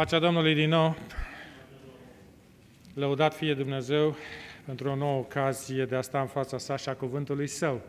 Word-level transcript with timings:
Pacea 0.00 0.18
Domnului 0.18 0.54
din 0.54 0.68
nou. 0.68 0.96
Lăudat 2.94 3.34
fie 3.34 3.54
Dumnezeu 3.54 4.16
pentru 4.64 4.88
o 4.88 4.94
nouă 4.94 5.18
ocazie 5.18 5.84
de 5.84 5.96
a 5.96 6.00
sta 6.00 6.20
în 6.20 6.26
fața 6.26 6.58
sa 6.58 6.76
și 6.76 6.88
a 6.88 6.94
cuvântului 6.94 7.46
Său. 7.46 7.82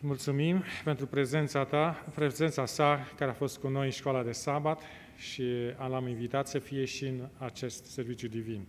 Mulțumim 0.00 0.64
pentru 0.84 1.06
prezența 1.06 1.64
ta, 1.64 2.06
prezența 2.14 2.66
sa 2.66 3.08
care 3.16 3.30
a 3.30 3.34
fost 3.34 3.58
cu 3.58 3.68
noi 3.68 3.84
în 3.84 3.90
școala 3.90 4.22
de 4.22 4.32
sabat 4.32 4.82
și 5.16 5.44
l-am 5.88 6.08
invitat 6.08 6.48
să 6.48 6.58
fie 6.58 6.84
și 6.84 7.04
în 7.04 7.28
acest 7.38 7.84
serviciu 7.84 8.26
divin. 8.26 8.66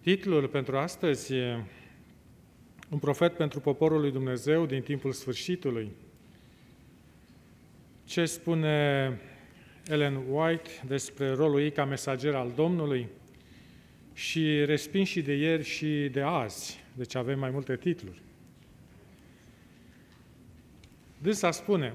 Titlul 0.00 0.48
pentru 0.48 0.76
astăzi 0.78 1.34
e 1.34 1.64
Un 2.90 2.98
profet 2.98 3.36
pentru 3.36 3.60
poporul 3.60 4.00
lui 4.00 4.12
Dumnezeu 4.12 4.66
din 4.66 4.82
timpul 4.82 5.12
sfârșitului. 5.12 5.92
Ce 8.04 8.24
spune 8.24 9.20
Ellen 9.88 10.22
White 10.30 10.70
despre 10.86 11.30
rolul 11.30 11.60
ei 11.60 11.70
ca 11.70 11.84
mesager 11.84 12.34
al 12.34 12.52
Domnului 12.54 13.08
și 14.12 14.64
respin 14.64 15.04
și 15.04 15.22
de 15.22 15.32
ieri 15.32 15.64
și 15.64 16.08
de 16.12 16.20
azi, 16.20 16.84
deci 16.92 17.14
avem 17.14 17.38
mai 17.38 17.50
multe 17.50 17.76
titluri. 17.76 18.22
Dânsa 21.18 21.50
spune, 21.50 21.94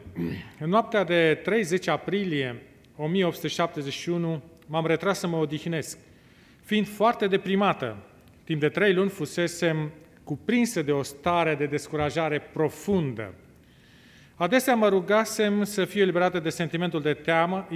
în 0.60 0.70
noaptea 0.70 1.04
de 1.04 1.40
30 1.44 1.88
aprilie 1.88 2.62
1871 2.98 4.42
m-am 4.68 4.86
retras 4.86 5.20
să 5.20 5.28
mă 5.28 5.38
odihnesc, 5.38 5.98
fiind 6.64 6.88
foarte 6.88 7.28
deprimată. 7.28 7.98
Timp 8.44 8.60
de 8.60 8.70
trei 8.70 8.94
luni 8.94 9.10
fusesem 9.10 9.92
cuprinsă 10.24 10.82
de 10.82 10.92
o 10.92 11.04
stare 11.04 11.56
de 11.56 11.66
descurajare 11.66 12.42
profundă. 12.54 13.34
Adesea 14.42 14.76
mă 14.76 14.88
rugasem 14.88 15.64
să 15.64 15.86
fiu 15.86 16.02
eliberată 16.02 16.40
de 16.40 16.50
sentimentul 16.50 17.02
de 17.02 17.14
teamă, 17.14 17.68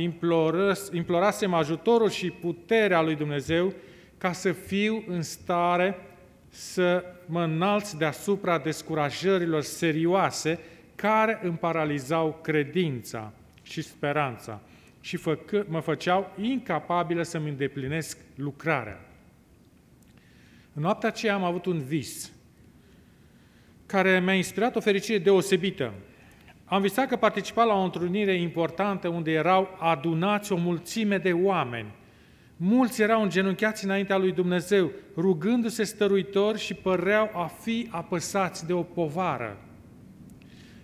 implorasem 0.92 1.54
ajutorul 1.54 2.10
și 2.10 2.30
puterea 2.30 3.02
lui 3.02 3.16
Dumnezeu 3.16 3.74
ca 4.18 4.32
să 4.32 4.52
fiu 4.52 5.04
în 5.08 5.22
stare 5.22 5.98
să 6.50 7.04
mă 7.26 7.44
înalți 7.44 7.98
deasupra 7.98 8.58
descurajărilor 8.58 9.62
serioase 9.62 10.60
care 10.96 11.40
îmi 11.44 11.58
paralizau 11.58 12.40
credința 12.44 13.34
și 13.64 13.82
speranța 13.82 14.62
și 15.02 15.18
făcă, 15.18 15.66
mă 15.70 15.80
făceau 15.80 16.32
incapabilă 16.42 17.24
să-mi 17.24 17.50
îndeplinesc 17.50 18.18
lucrarea. 18.36 19.00
În 20.74 20.82
noaptea 20.82 21.10
aceea 21.10 21.34
am 21.34 21.44
avut 21.44 21.66
un 21.66 21.80
vis 21.80 22.32
care 23.86 24.20
mi-a 24.20 24.34
inspirat 24.34 24.76
o 24.76 24.80
fericire 24.80 25.18
deosebită. 25.18 25.94
Am 26.66 26.82
visat 26.82 27.08
că 27.08 27.16
participa 27.16 27.64
la 27.64 27.74
o 27.74 27.84
întrunire 27.84 28.34
importantă 28.34 29.08
unde 29.08 29.32
erau 29.32 29.78
adunați 29.80 30.52
o 30.52 30.58
mulțime 30.58 31.18
de 31.18 31.32
oameni. 31.32 31.94
Mulți 32.58 33.02
erau 33.02 33.22
îngenunchiați 33.22 33.86
înaintea 33.86 34.18
lui 34.18 34.32
Dumnezeu, 34.32 34.92
rugându-se 35.18 35.84
stăruitori 35.84 36.60
și 36.60 36.74
păreau 36.74 37.30
a 37.34 37.46
fi 37.62 37.88
apăsați 37.92 38.66
de 38.68 38.74
o 38.74 38.82
povară. 38.82 39.58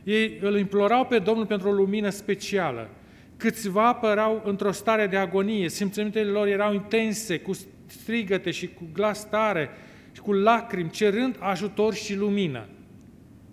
Ei 0.03 0.38
îl 0.41 0.57
implorau 0.57 1.05
pe 1.05 1.19
Domnul 1.19 1.45
pentru 1.45 1.69
o 1.69 1.71
lumină 1.71 2.09
specială. 2.09 2.89
Câțiva 3.38 3.93
păreau 3.93 4.41
într-o 4.45 4.71
stare 4.71 5.07
de 5.07 5.17
agonie, 5.17 5.69
simțămintele 5.69 6.29
lor 6.29 6.47
erau 6.47 6.73
intense, 6.73 7.39
cu 7.39 7.51
strigăte 7.85 8.51
și 8.51 8.67
cu 8.67 8.89
glas 8.93 9.29
tare 9.29 9.69
și 10.11 10.21
cu 10.21 10.33
lacrimi, 10.33 10.89
cerând 10.89 11.35
ajutor 11.39 11.93
și 11.93 12.16
lumină. 12.16 12.67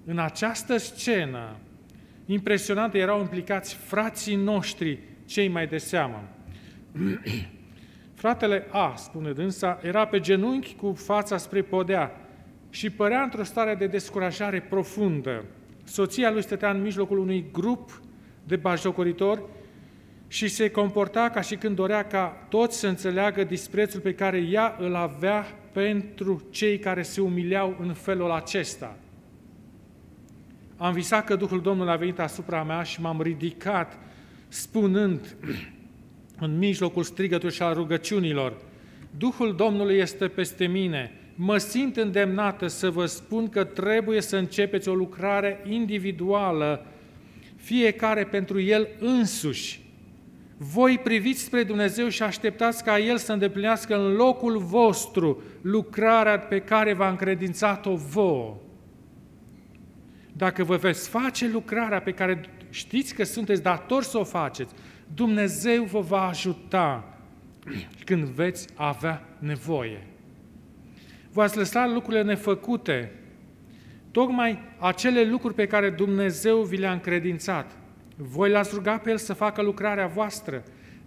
În 0.05 0.19
această 0.19 0.77
scenă, 0.77 1.57
impresionantă 2.31 2.99
erau 2.99 3.21
implicați 3.21 3.75
frații 3.75 4.35
noștri, 4.35 4.99
cei 5.25 5.49
mai 5.49 5.67
de 5.67 5.79
seamă. 5.79 6.29
Fratele 8.15 8.67
A, 8.71 8.95
spune 8.97 9.33
dânsa, 9.33 9.81
era 9.83 10.07
pe 10.07 10.21
genunchi 10.21 10.75
cu 10.75 10.93
fața 10.93 11.37
spre 11.37 11.63
podea 11.63 12.21
și 12.71 12.91
părea 12.91 13.23
într-o 13.23 13.43
stare 13.43 13.75
de 13.75 13.87
descurajare 13.87 14.61
profundă. 14.61 15.45
Soția 15.85 16.31
lui 16.31 16.43
stătea 16.43 16.71
în 16.71 16.83
mijlocul 16.83 17.19
unui 17.19 17.45
grup 17.53 18.03
de 18.45 18.57
bajocoritori 18.57 19.43
și 20.27 20.49
se 20.49 20.71
comporta 20.71 21.31
ca 21.31 21.41
și 21.41 21.57
când 21.57 21.77
dorea 21.77 22.07
ca 22.07 22.47
toți 22.49 22.79
să 22.79 22.87
înțeleagă 22.87 23.45
disprețul 23.45 24.01
pe 24.01 24.15
care 24.15 24.39
ea 24.39 24.77
îl 24.79 24.95
avea 24.95 25.47
pentru 25.73 26.43
cei 26.51 26.79
care 26.79 27.03
se 27.03 27.21
umileau 27.21 27.77
în 27.81 27.93
felul 27.93 28.31
acesta– 28.31 28.97
am 30.79 30.93
visat 30.93 31.25
că 31.25 31.37
Duhul 31.37 31.61
Domnului 31.61 31.93
a 31.93 31.97
venit 31.97 32.19
asupra 32.19 32.63
mea 32.63 32.83
și 32.83 33.01
m-am 33.01 33.23
ridicat 33.23 33.99
spunând 34.49 35.37
în 36.41 36.59
mijlocul 36.59 37.03
strigătului 37.03 37.55
și 37.55 37.63
al 37.63 37.75
rugăciunilor, 37.75 38.57
Duhul 39.19 39.55
Domnului 39.55 39.97
este 39.97 40.29
peste 40.29 40.67
mine, 40.67 41.13
mă 41.35 41.59
simt 41.59 41.97
îndemnată 41.97 42.67
să 42.67 42.91
vă 42.91 43.07
spun 43.07 43.49
că 43.49 43.65
trebuie 43.65 44.21
să 44.21 44.37
începeți 44.37 44.89
o 44.89 44.95
lucrare 44.95 45.65
individuală, 45.69 46.87
fiecare 47.57 48.25
pentru 48.25 48.61
el 48.61 48.89
însuși. 48.99 49.81
Voi 50.57 50.99
priviți 50.99 51.43
spre 51.43 51.63
Dumnezeu 51.63 52.09
și 52.09 52.23
așteptați 52.23 52.85
ca 52.85 52.99
El 52.99 53.17
să 53.17 53.33
îndeplinească 53.33 53.97
în 53.97 54.13
locul 54.13 54.59
vostru 54.59 55.43
lucrarea 55.61 56.39
pe 56.39 56.61
care 56.61 56.93
v-a 56.93 57.09
încredințat-o 57.09 57.95
vouă. 57.95 58.57
Dacă 60.39 60.65
vă 60.65 60.77
veți 60.77 61.09
face 61.09 61.49
lucrarea 61.49 62.01
pe 62.01 62.13
care 62.13 62.41
știți 62.71 63.15
că 63.15 63.25
sunteți 63.25 63.63
datori 63.63 64.05
să 64.05 64.19
o 64.19 64.25
faceți, 64.25 64.75
Dumnezeu 65.15 65.85
vă 65.85 66.01
va 66.01 66.27
ajuta 66.27 67.19
când 68.05 68.25
veți 68.25 68.69
avea 68.75 69.25
nevoie. 69.39 70.07
V-ați 71.33 71.57
lăsat 71.57 71.93
lucrurile 71.93 72.23
nefăcute, 72.23 73.13
tocmai 74.11 74.59
acele 74.79 75.25
lucruri 75.25 75.55
pe 75.55 75.67
care 75.67 75.91
Dumnezeu 75.91 76.63
vi 76.63 76.77
le-a 76.77 76.93
încredințat. 76.93 77.77
Voi 78.17 78.51
l-ați 78.51 78.75
ruga 78.75 78.99
pe 78.99 79.11
El 79.11 79.19
să 79.19 79.33
facă 79.33 79.63
lucrarea 79.63 80.07
voastră. 80.07 80.63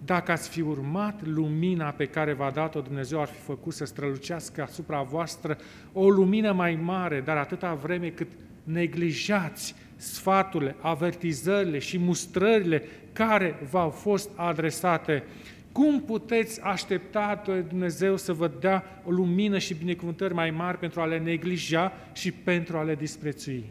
Dacă 0.06 0.32
ați 0.32 0.50
fi 0.50 0.62
urmat 0.62 1.20
lumina 1.26 1.90
pe 1.90 2.06
care 2.06 2.34
v-a 2.34 2.50
dat-o 2.50 2.82
Dumnezeu, 2.82 3.22
ar 3.22 3.28
fi 3.28 3.40
făcut 3.40 3.74
să 3.74 3.86
strălucească 3.86 4.62
asupra 4.62 5.02
voastră 5.02 5.58
o 5.94 6.10
lumină 6.10 6.52
mai 6.52 6.80
mare, 6.84 7.22
dar 7.22 7.38
atâta 7.38 7.74
vreme 7.74 8.10
cât 8.10 8.28
neglijați 8.64 9.76
sfaturile, 9.96 10.76
avertizările 10.80 11.80
și 11.80 11.98
mustrările 11.98 12.84
care 13.14 13.60
v-au 13.70 13.90
fost 13.90 14.30
adresate. 14.36 15.24
Cum 15.72 16.02
puteți 16.02 16.62
aștepta 16.62 17.44
Dumnezeu 17.68 18.18
să 18.18 18.34
vă 18.34 18.52
dea 18.60 19.02
o 19.06 19.12
lumină 19.12 19.58
și 19.58 19.74
binecuvântări 19.74 20.34
mai 20.34 20.52
mari 20.52 20.78
pentru 20.78 21.02
a 21.02 21.06
le 21.06 21.20
neglija 21.20 21.94
și 22.14 22.32
pentru 22.32 22.78
a 22.78 22.84
le 22.84 22.96
disprețui? 22.96 23.64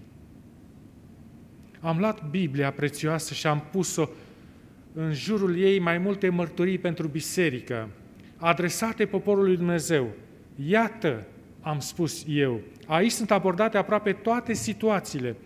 Am 1.80 1.98
luat 1.98 2.30
Biblia 2.30 2.70
prețioasă 2.70 3.34
și 3.34 3.46
am 3.46 3.64
pus-o 3.70 4.08
în 4.92 5.12
jurul 5.12 5.58
ei 5.58 5.78
mai 5.78 5.98
multe 5.98 6.28
mărturii 6.28 6.78
pentru 6.78 7.06
biserică, 7.06 7.88
adresate 8.36 9.06
poporului 9.06 9.56
Dumnezeu. 9.56 10.08
Iată, 10.66 11.26
am 11.60 11.78
spus 11.78 12.25
eu, 12.28 12.60
Aici 12.87 13.10
sunt 13.10 13.31
abordate 13.31 13.78
aproape 13.78 14.12
toate 14.12 14.53
situațiile. 14.53 15.37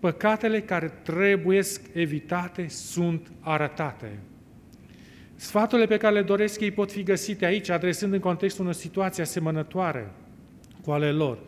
Păcatele 0.00 0.60
care 0.60 0.92
trebuie 1.02 1.62
evitate 1.92 2.68
sunt 2.68 3.32
arătate. 3.40 4.18
Sfaturile 5.34 5.86
pe 5.86 5.96
care 5.96 6.14
le 6.14 6.22
doresc 6.22 6.60
ei 6.60 6.70
pot 6.70 6.92
fi 6.92 7.02
găsite 7.02 7.44
aici, 7.44 7.68
adresând 7.68 8.12
în 8.12 8.18
contextul 8.18 8.62
unor 8.62 8.74
situații 8.74 9.22
asemănătoare 9.22 10.10
cu 10.84 10.90
ale 10.90 11.10
lor. 11.10 11.38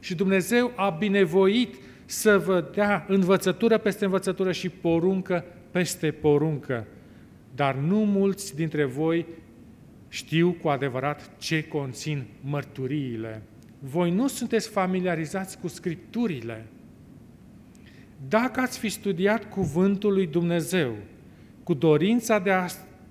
Și 0.00 0.14
Dumnezeu 0.14 0.72
a 0.76 0.90
binevoit 0.90 1.74
să 2.04 2.38
vă 2.38 2.70
dea 2.74 3.04
învățătură 3.08 3.78
peste 3.78 4.04
învățătură 4.04 4.52
și 4.52 4.68
poruncă 4.68 5.44
peste 5.70 6.10
poruncă. 6.10 6.86
Dar 7.54 7.74
nu 7.74 8.04
mulți 8.04 8.54
dintre 8.54 8.84
voi 8.84 9.26
știu 10.08 10.56
cu 10.62 10.68
adevărat 10.68 11.30
ce 11.38 11.62
conțin 11.62 12.26
mărturiile 12.40 13.42
voi 13.80 14.10
nu 14.10 14.26
sunteți 14.26 14.68
familiarizați 14.68 15.58
cu 15.58 15.68
Scripturile. 15.68 16.66
Dacă 18.28 18.60
ați 18.60 18.78
fi 18.78 18.88
studiat 18.88 19.48
Cuvântul 19.48 20.12
lui 20.12 20.26
Dumnezeu 20.26 20.94
cu 21.62 21.74
dorința 21.74 22.38
de 22.38 22.50
a 22.50 22.66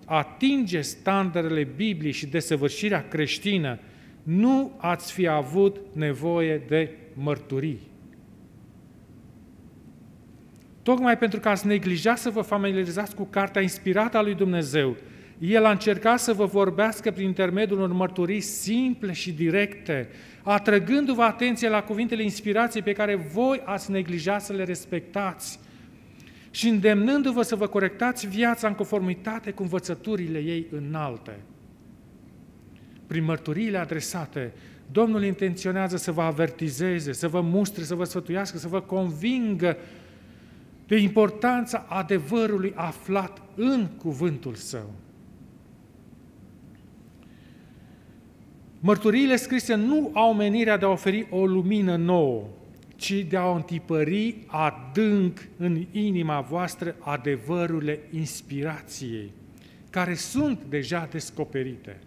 atinge 0.05 0.81
standardele 0.81 1.63
Bibliei 1.63 2.11
și 2.11 2.27
desăvârșirea 2.27 3.07
creștină, 3.07 3.79
nu 4.23 4.71
ați 4.77 5.11
fi 5.11 5.27
avut 5.27 5.77
nevoie 5.93 6.61
de 6.67 6.91
mărturii. 7.13 7.79
Tocmai 10.81 11.17
pentru 11.17 11.39
că 11.39 11.49
ați 11.49 11.67
neglijat 11.67 12.17
să 12.17 12.29
vă 12.29 12.41
familiarizați 12.41 13.15
cu 13.15 13.23
cartea 13.23 13.61
inspirată 13.61 14.17
a 14.17 14.21
lui 14.21 14.35
Dumnezeu, 14.35 14.95
el 15.39 15.65
a 15.65 15.71
încercat 15.71 16.19
să 16.19 16.33
vă 16.33 16.45
vorbească 16.45 17.11
prin 17.11 17.25
intermediul 17.25 17.77
unor 17.77 17.93
mărturii 17.93 18.39
simple 18.39 19.13
și 19.13 19.31
directe, 19.31 20.09
atrăgându-vă 20.51 21.23
atenție 21.23 21.69
la 21.69 21.83
cuvintele 21.83 22.23
inspirației 22.23 22.83
pe 22.83 22.93
care 22.93 23.15
voi 23.15 23.61
ați 23.65 23.91
neglijat 23.91 24.41
să 24.41 24.53
le 24.53 24.63
respectați. 24.63 25.59
și 26.51 26.67
îndemnându-vă 26.67 27.41
să 27.41 27.55
vă 27.55 27.67
corectați 27.67 28.27
viața 28.27 28.67
în 28.67 28.73
conformitate 28.73 29.51
cu 29.51 29.61
învățăturile 29.61 30.39
ei 30.39 30.67
înalte. 30.71 31.39
Prin 33.07 33.23
mărturiile 33.23 33.77
adresate, 33.77 34.53
Domnul 34.91 35.23
intenționează 35.23 35.97
să 35.97 36.11
vă 36.11 36.21
avertizeze, 36.21 37.11
să 37.11 37.27
vă 37.27 37.41
mustre, 37.41 37.83
să 37.83 37.95
vă 37.95 38.03
sfătuiască, 38.03 38.57
să 38.57 38.67
vă 38.67 38.81
convingă 38.81 39.77
de 40.87 40.97
importanța 40.97 41.85
adevărului 41.89 42.73
aflat 42.75 43.41
în 43.55 43.87
cuvântul 43.97 44.55
Său. 44.55 44.93
Mărturiile 48.79 49.35
scrise 49.35 49.75
nu 49.75 50.11
au 50.13 50.33
menirea 50.33 50.77
de 50.77 50.85
a 50.85 50.89
oferi 50.89 51.27
o 51.29 51.45
lumină 51.45 51.95
nouă, 51.95 52.47
ci 52.95 53.11
de 53.11 53.37
a 53.37 53.55
întipări 53.55 54.35
adânc 54.47 55.47
în 55.57 55.85
inima 55.91 56.41
voastră 56.41 56.95
adevărurile 56.99 57.99
inspirației, 58.11 59.31
care 59.89 60.13
sunt 60.13 60.63
deja 60.69 61.07
descoperite. 61.11 61.99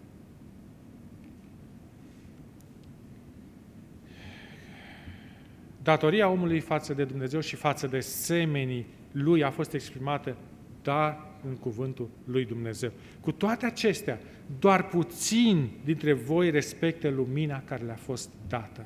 Datoria 5.81 6.29
omului 6.29 6.59
față 6.59 6.93
de 6.93 7.03
Dumnezeu 7.03 7.39
și 7.39 7.55
față 7.55 7.87
de 7.87 7.99
semenii 7.99 8.85
lui 9.11 9.43
a 9.43 9.49
fost 9.49 9.73
exprimată 9.73 10.35
dar 10.83 11.27
în 11.47 11.55
cuvântul 11.55 12.09
lui 12.25 12.45
Dumnezeu. 12.45 12.91
Cu 13.21 13.31
toate 13.31 13.65
acestea, 13.65 14.19
doar 14.59 14.87
puțin 14.87 15.69
dintre 15.83 16.13
voi 16.13 16.49
respectă 16.49 17.09
lumina 17.09 17.61
care 17.65 17.83
le-a 17.83 17.99
fost 18.01 18.29
dată. 18.47 18.85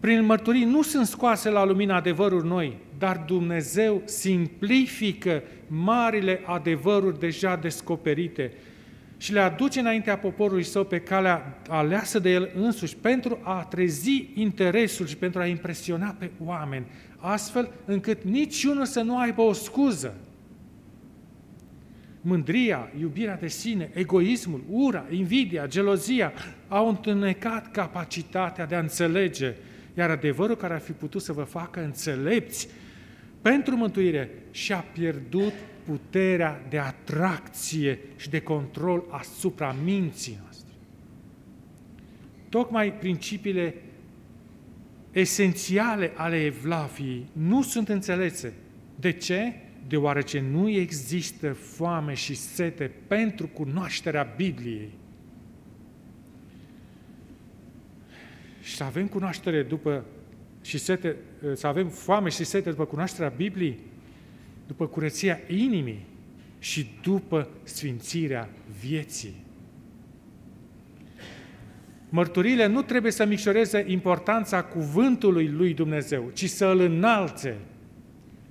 Prin 0.00 0.24
mărturii 0.24 0.64
nu 0.64 0.82
sunt 0.82 1.06
scoase 1.06 1.50
la 1.50 1.64
lumină 1.64 1.94
adevăruri 1.94 2.46
noi, 2.46 2.78
dar 2.98 3.16
Dumnezeu 3.26 4.02
simplifică 4.04 5.42
marile 5.66 6.40
adevăruri 6.44 7.18
deja 7.18 7.56
descoperite 7.56 8.52
și 9.16 9.32
le 9.32 9.40
aduce 9.40 9.80
înaintea 9.80 10.18
poporului 10.18 10.62
său 10.62 10.84
pe 10.84 11.00
calea 11.00 11.62
aleasă 11.68 12.18
de 12.18 12.30
el 12.30 12.50
însuși 12.54 12.96
pentru 12.96 13.38
a 13.42 13.66
trezi 13.70 14.30
interesul 14.34 15.06
și 15.06 15.16
pentru 15.16 15.40
a 15.40 15.46
impresiona 15.46 16.16
pe 16.18 16.30
oameni, 16.44 16.86
astfel 17.26 17.70
încât 17.84 18.22
niciunul 18.22 18.84
să 18.84 19.00
nu 19.00 19.18
aibă 19.18 19.42
o 19.42 19.52
scuză. 19.52 20.14
Mândria, 22.20 22.90
iubirea 23.00 23.36
de 23.36 23.48
sine, 23.48 23.90
egoismul, 23.94 24.64
ura, 24.70 25.06
invidia, 25.10 25.66
gelozia 25.66 26.32
au 26.68 26.88
întunecat 26.88 27.70
capacitatea 27.70 28.66
de 28.66 28.74
a 28.74 28.78
înțelege, 28.78 29.54
iar 29.94 30.10
adevărul 30.10 30.56
care 30.56 30.74
ar 30.74 30.80
fi 30.80 30.92
putut 30.92 31.22
să 31.22 31.32
vă 31.32 31.42
facă 31.42 31.82
înțelepți 31.84 32.68
pentru 33.42 33.76
mântuire 33.76 34.30
și-a 34.50 34.84
pierdut 34.92 35.52
puterea 35.84 36.66
de 36.68 36.78
atracție 36.78 37.98
și 38.16 38.30
de 38.30 38.40
control 38.40 39.04
asupra 39.10 39.76
minții 39.84 40.38
noastre. 40.42 40.72
Tocmai 42.48 42.92
principiile 42.92 43.74
esențiale 45.20 46.12
ale 46.14 46.44
Evlaviei 46.44 47.26
nu 47.32 47.62
sunt 47.62 47.88
înțelese. 47.88 48.52
De 49.00 49.10
ce? 49.10 49.54
Deoarece 49.88 50.40
nu 50.40 50.68
există 50.68 51.52
foame 51.52 52.14
și 52.14 52.34
sete 52.34 52.90
pentru 53.06 53.46
cunoașterea 53.46 54.34
Bibliei. 54.36 54.90
Și 58.62 58.76
să 58.76 58.84
avem 58.84 59.06
cunoaștere 59.06 59.62
după 59.62 60.04
și 60.62 60.78
sete, 60.78 61.16
să 61.54 61.66
avem 61.66 61.88
foame 61.88 62.28
și 62.28 62.44
sete 62.44 62.70
după 62.70 62.84
cunoașterea 62.84 63.32
Bibliei, 63.36 63.78
după 64.66 64.86
curăția 64.86 65.38
inimii 65.48 66.06
și 66.58 66.90
după 67.02 67.48
sfințirea 67.62 68.50
vieții. 68.80 69.45
Mărturile 72.16 72.66
nu 72.66 72.82
trebuie 72.82 73.12
să 73.12 73.24
micșoreze 73.24 73.84
importanța 73.88 74.62
cuvântului 74.62 75.48
lui 75.48 75.74
Dumnezeu, 75.74 76.30
ci 76.34 76.48
să 76.48 76.66
îl 76.66 76.80
înalțe, 76.80 77.56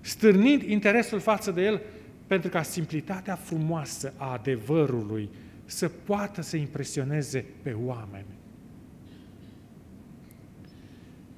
stârnind 0.01 0.61
interesul 0.61 1.19
față 1.19 1.51
de 1.51 1.61
el, 1.63 1.81
pentru 2.27 2.49
ca 2.49 2.61
simplitatea 2.61 3.35
frumoasă 3.35 4.13
a 4.17 4.31
adevărului 4.31 5.29
să 5.65 5.89
poată 6.03 6.41
să 6.41 6.57
impresioneze 6.57 7.45
pe 7.61 7.75
oameni. 7.85 8.25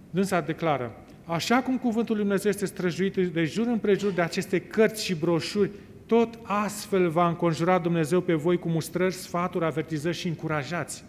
Dânsa 0.10 0.42
declară, 0.42 0.96
așa 1.26 1.62
cum 1.62 1.78
cuvântul 1.78 2.16
lui 2.16 2.24
Dumnezeu 2.24 2.52
este 2.52 2.66
străjuit 2.66 3.16
de 3.16 3.44
jur 3.44 3.68
împrejur 3.68 4.12
de 4.12 4.22
aceste 4.22 4.60
cărți 4.60 5.04
și 5.04 5.16
broșuri, 5.16 5.72
tot 6.06 6.40
astfel 6.44 7.10
va 7.10 7.28
înconjura 7.28 7.80
Dumnezeu 7.80 8.22
pe 8.22 8.34
voi 8.34 8.58
cu 8.58 8.70
mustrări, 8.70 9.14
sfaturi, 9.14 9.66
avertizări 9.66 10.18
și 10.18 10.28
încurajați. 10.28 11.04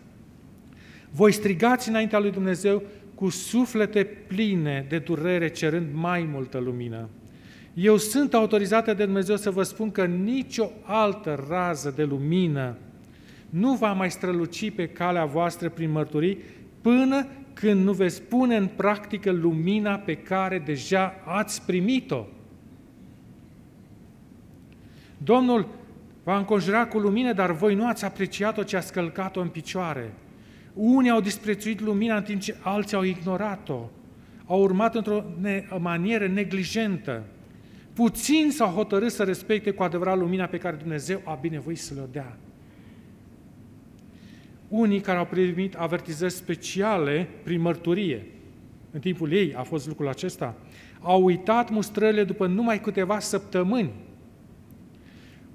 Voi 1.10 1.32
strigați 1.32 1.88
înaintea 1.88 2.18
lui 2.18 2.30
Dumnezeu 2.30 2.82
cu 3.14 3.28
suflete 3.28 4.04
pline 4.04 4.86
de 4.88 4.98
durere, 4.98 5.48
cerând 5.48 5.86
mai 5.92 6.28
multă 6.32 6.58
lumină. 6.58 7.08
Eu 7.74 7.96
sunt 7.96 8.34
autorizată 8.34 8.94
de 8.94 9.04
Dumnezeu 9.04 9.36
să 9.36 9.50
vă 9.50 9.62
spun 9.62 9.90
că 9.90 10.04
nicio 10.04 10.70
altă 10.82 11.44
rază 11.48 11.92
de 11.96 12.04
lumină 12.04 12.76
nu 13.50 13.74
va 13.74 13.92
mai 13.92 14.10
străluci 14.10 14.70
pe 14.70 14.88
calea 14.88 15.24
voastră 15.24 15.68
prin 15.68 15.90
mărturii 15.90 16.38
până 16.80 17.26
când 17.52 17.84
nu 17.84 17.92
veți 17.92 18.22
pune 18.22 18.56
în 18.56 18.66
practică 18.66 19.30
lumina 19.30 19.94
pe 19.94 20.14
care 20.14 20.58
deja 20.58 21.14
ați 21.24 21.62
primit-o. 21.66 22.26
Domnul 25.18 25.68
va 26.24 26.38
înconjura 26.38 26.86
cu 26.86 26.98
lumină, 26.98 27.32
dar 27.32 27.52
voi 27.52 27.74
nu 27.74 27.86
ați 27.86 28.04
apreciat-o, 28.04 28.62
ci 28.62 28.72
ați 28.72 28.92
călcat-o 28.92 29.40
în 29.40 29.48
picioare. 29.48 30.12
Unii 30.80 31.10
au 31.10 31.20
disprețuit 31.20 31.80
lumina 31.80 32.16
în 32.16 32.22
timp 32.22 32.40
ce 32.40 32.56
alții 32.60 32.96
au 32.96 33.02
ignorat-o. 33.02 33.90
Au 34.46 34.60
urmat 34.60 34.94
într-o 34.94 35.24
ne- 35.40 35.64
manieră 35.78 36.26
neglijentă. 36.26 37.22
Puțini 37.92 38.50
s-au 38.50 38.68
hotărât 38.68 39.12
să 39.12 39.22
respecte 39.22 39.70
cu 39.70 39.82
adevărat 39.82 40.18
lumina 40.18 40.46
pe 40.46 40.58
care 40.58 40.76
Dumnezeu 40.76 41.20
a 41.24 41.34
binevoit 41.34 41.78
să 41.78 41.94
le 41.94 42.08
dea. 42.12 42.36
Unii 44.68 45.00
care 45.00 45.18
au 45.18 45.26
primit 45.26 45.74
avertizări 45.74 46.32
speciale 46.32 47.28
prin 47.42 47.60
mărturie, 47.60 48.26
în 48.90 49.00
timpul 49.00 49.32
ei 49.32 49.54
a 49.54 49.62
fost 49.62 49.86
lucrul 49.86 50.08
acesta, 50.08 50.54
au 51.00 51.24
uitat 51.24 51.70
mustrările 51.70 52.24
după 52.24 52.46
numai 52.46 52.80
câteva 52.80 53.18
săptămâni. 53.18 53.90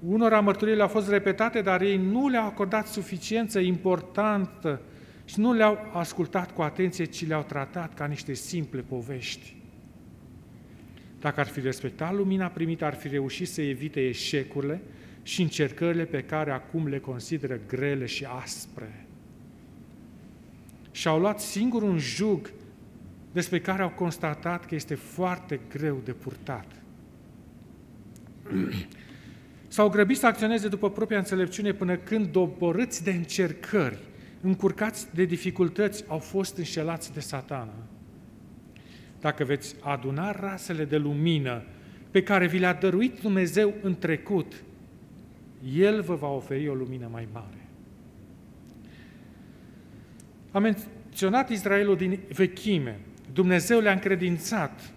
Unora 0.06 0.40
mărturile 0.40 0.82
au 0.82 0.88
fost 0.88 1.08
repetate, 1.08 1.60
dar 1.60 1.80
ei 1.80 1.96
nu 1.96 2.28
le-au 2.28 2.46
acordat 2.46 2.86
suficiență 2.86 3.58
importantă 3.58 4.80
și 5.24 5.40
nu 5.40 5.52
le-au 5.52 5.90
ascultat 5.92 6.54
cu 6.54 6.62
atenție, 6.62 7.04
ci 7.04 7.26
le-au 7.26 7.42
tratat 7.42 7.94
ca 7.94 8.06
niște 8.06 8.34
simple 8.34 8.80
povești. 8.80 9.56
Dacă 11.20 11.40
ar 11.40 11.46
fi 11.46 11.60
respectat 11.60 12.14
lumina 12.14 12.46
primită, 12.46 12.84
ar 12.84 12.94
fi 12.94 13.08
reușit 13.08 13.48
să 13.48 13.62
evite 13.62 14.00
eșecurile 14.00 14.80
și 15.22 15.42
încercările 15.42 16.04
pe 16.04 16.22
care 16.22 16.50
acum 16.50 16.86
le 16.86 16.98
consideră 16.98 17.60
grele 17.66 18.06
și 18.06 18.26
aspre. 18.42 19.06
Și-au 20.90 21.18
luat 21.18 21.40
singur 21.40 21.82
un 21.82 21.98
jug 21.98 22.50
despre 23.32 23.60
care 23.60 23.82
au 23.82 23.88
constatat 23.88 24.66
că 24.66 24.74
este 24.74 24.94
foarte 24.94 25.60
greu 25.68 26.00
de 26.04 26.12
purtat. 26.12 26.66
S-au 29.68 29.88
grăbit 29.88 30.16
să 30.16 30.26
acționeze 30.26 30.68
după 30.68 30.90
propria 30.90 31.18
înțelepciune 31.18 31.72
până 31.72 31.96
când, 31.96 32.26
doborâți 32.26 33.04
de 33.04 33.10
încercări, 33.10 33.98
încurcați 34.44 35.14
de 35.14 35.24
dificultăți, 35.24 36.04
au 36.08 36.18
fost 36.18 36.56
înșelați 36.56 37.12
de 37.12 37.20
satana. 37.20 37.74
Dacă 39.20 39.44
veți 39.44 39.74
aduna 39.80 40.30
rasele 40.30 40.84
de 40.84 40.96
lumină 40.96 41.62
pe 42.10 42.22
care 42.22 42.46
vi 42.46 42.58
le-a 42.58 42.74
dăruit 42.74 43.20
Dumnezeu 43.20 43.74
în 43.82 43.98
trecut, 43.98 44.62
El 45.76 46.02
vă 46.02 46.14
va 46.14 46.28
oferi 46.28 46.68
o 46.68 46.74
lumină 46.74 47.08
mai 47.12 47.28
mare. 47.32 47.68
Am 50.50 50.62
menționat 50.62 51.50
Israelul 51.50 51.96
din 51.96 52.18
vechime. 52.32 53.00
Dumnezeu 53.32 53.80
le-a 53.80 53.92
încredințat 53.92 54.92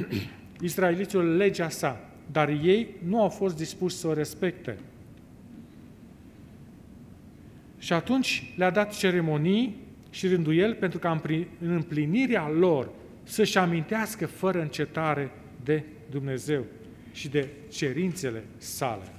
israeliților 0.60 1.24
legea 1.24 1.68
sa, 1.68 2.10
dar 2.30 2.48
ei 2.48 2.96
nu 3.04 3.22
au 3.22 3.28
fost 3.28 3.56
dispuși 3.56 3.96
să 3.96 4.06
o 4.06 4.12
respecte. 4.12 4.78
Și 7.80 7.92
atunci 7.92 8.52
le-a 8.56 8.70
dat 8.70 8.96
ceremonii 8.96 9.76
și 10.10 10.28
rânduiel 10.28 10.74
pentru 10.74 10.98
ca 10.98 11.20
în 11.60 11.70
împlinirea 11.70 12.48
lor 12.48 12.88
să-și 13.22 13.58
amintească 13.58 14.26
fără 14.26 14.60
încetare 14.60 15.30
de 15.64 15.82
Dumnezeu 16.10 16.64
și 17.12 17.28
de 17.28 17.48
cerințele 17.70 18.44
sale. 18.56 19.12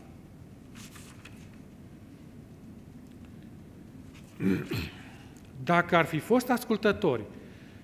Dacă 5.63 5.95
ar 5.95 6.05
fi 6.05 6.19
fost 6.19 6.49
ascultători 6.49 7.23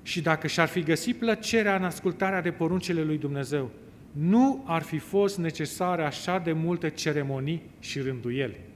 și 0.03 0.21
dacă 0.21 0.47
și-ar 0.47 0.67
fi 0.67 0.81
găsit 0.81 1.15
plăcerea 1.15 1.75
în 1.75 1.83
ascultarea 1.83 2.41
de 2.41 2.51
poruncile 2.51 3.03
lui 3.03 3.17
Dumnezeu, 3.17 3.71
nu 4.11 4.63
ar 4.67 4.81
fi 4.81 4.97
fost 4.97 5.37
necesare 5.37 6.03
așa 6.03 6.39
de 6.39 6.51
multe 6.51 6.89
ceremonii 6.89 7.61
și 7.79 7.99
rânduieli. 7.99 8.66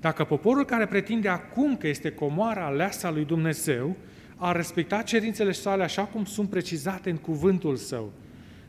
Dacă 0.00 0.24
poporul 0.24 0.64
care 0.64 0.86
pretinde 0.86 1.28
acum 1.28 1.76
că 1.76 1.88
este 1.88 2.12
comoara 2.12 2.64
aleasă 2.64 3.06
a 3.06 3.10
lui 3.10 3.24
Dumnezeu 3.24 3.96
ar 4.36 4.56
respecta 4.56 5.02
cerințele 5.02 5.52
sale 5.52 5.82
așa 5.82 6.04
cum 6.04 6.24
sunt 6.24 6.50
precizate 6.50 7.10
în 7.10 7.16
cuvântul 7.16 7.76
său, 7.76 8.12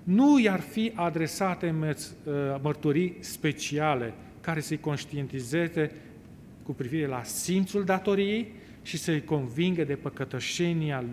nu 0.03 0.39
i-ar 0.39 0.59
fi 0.59 0.91
adresate 0.95 1.75
uh, 1.79 1.95
mărturii 2.61 3.17
speciale 3.19 4.13
care 4.41 4.59
să-i 4.59 4.79
conștientizeze 4.79 5.91
cu 6.63 6.73
privire 6.73 7.07
la 7.07 7.23
simțul 7.23 7.83
datoriei 7.83 8.53
și 8.81 8.97
să-i 8.97 9.23
convingă 9.23 9.83
de 9.83 9.95
păcătoșenia 9.95 11.03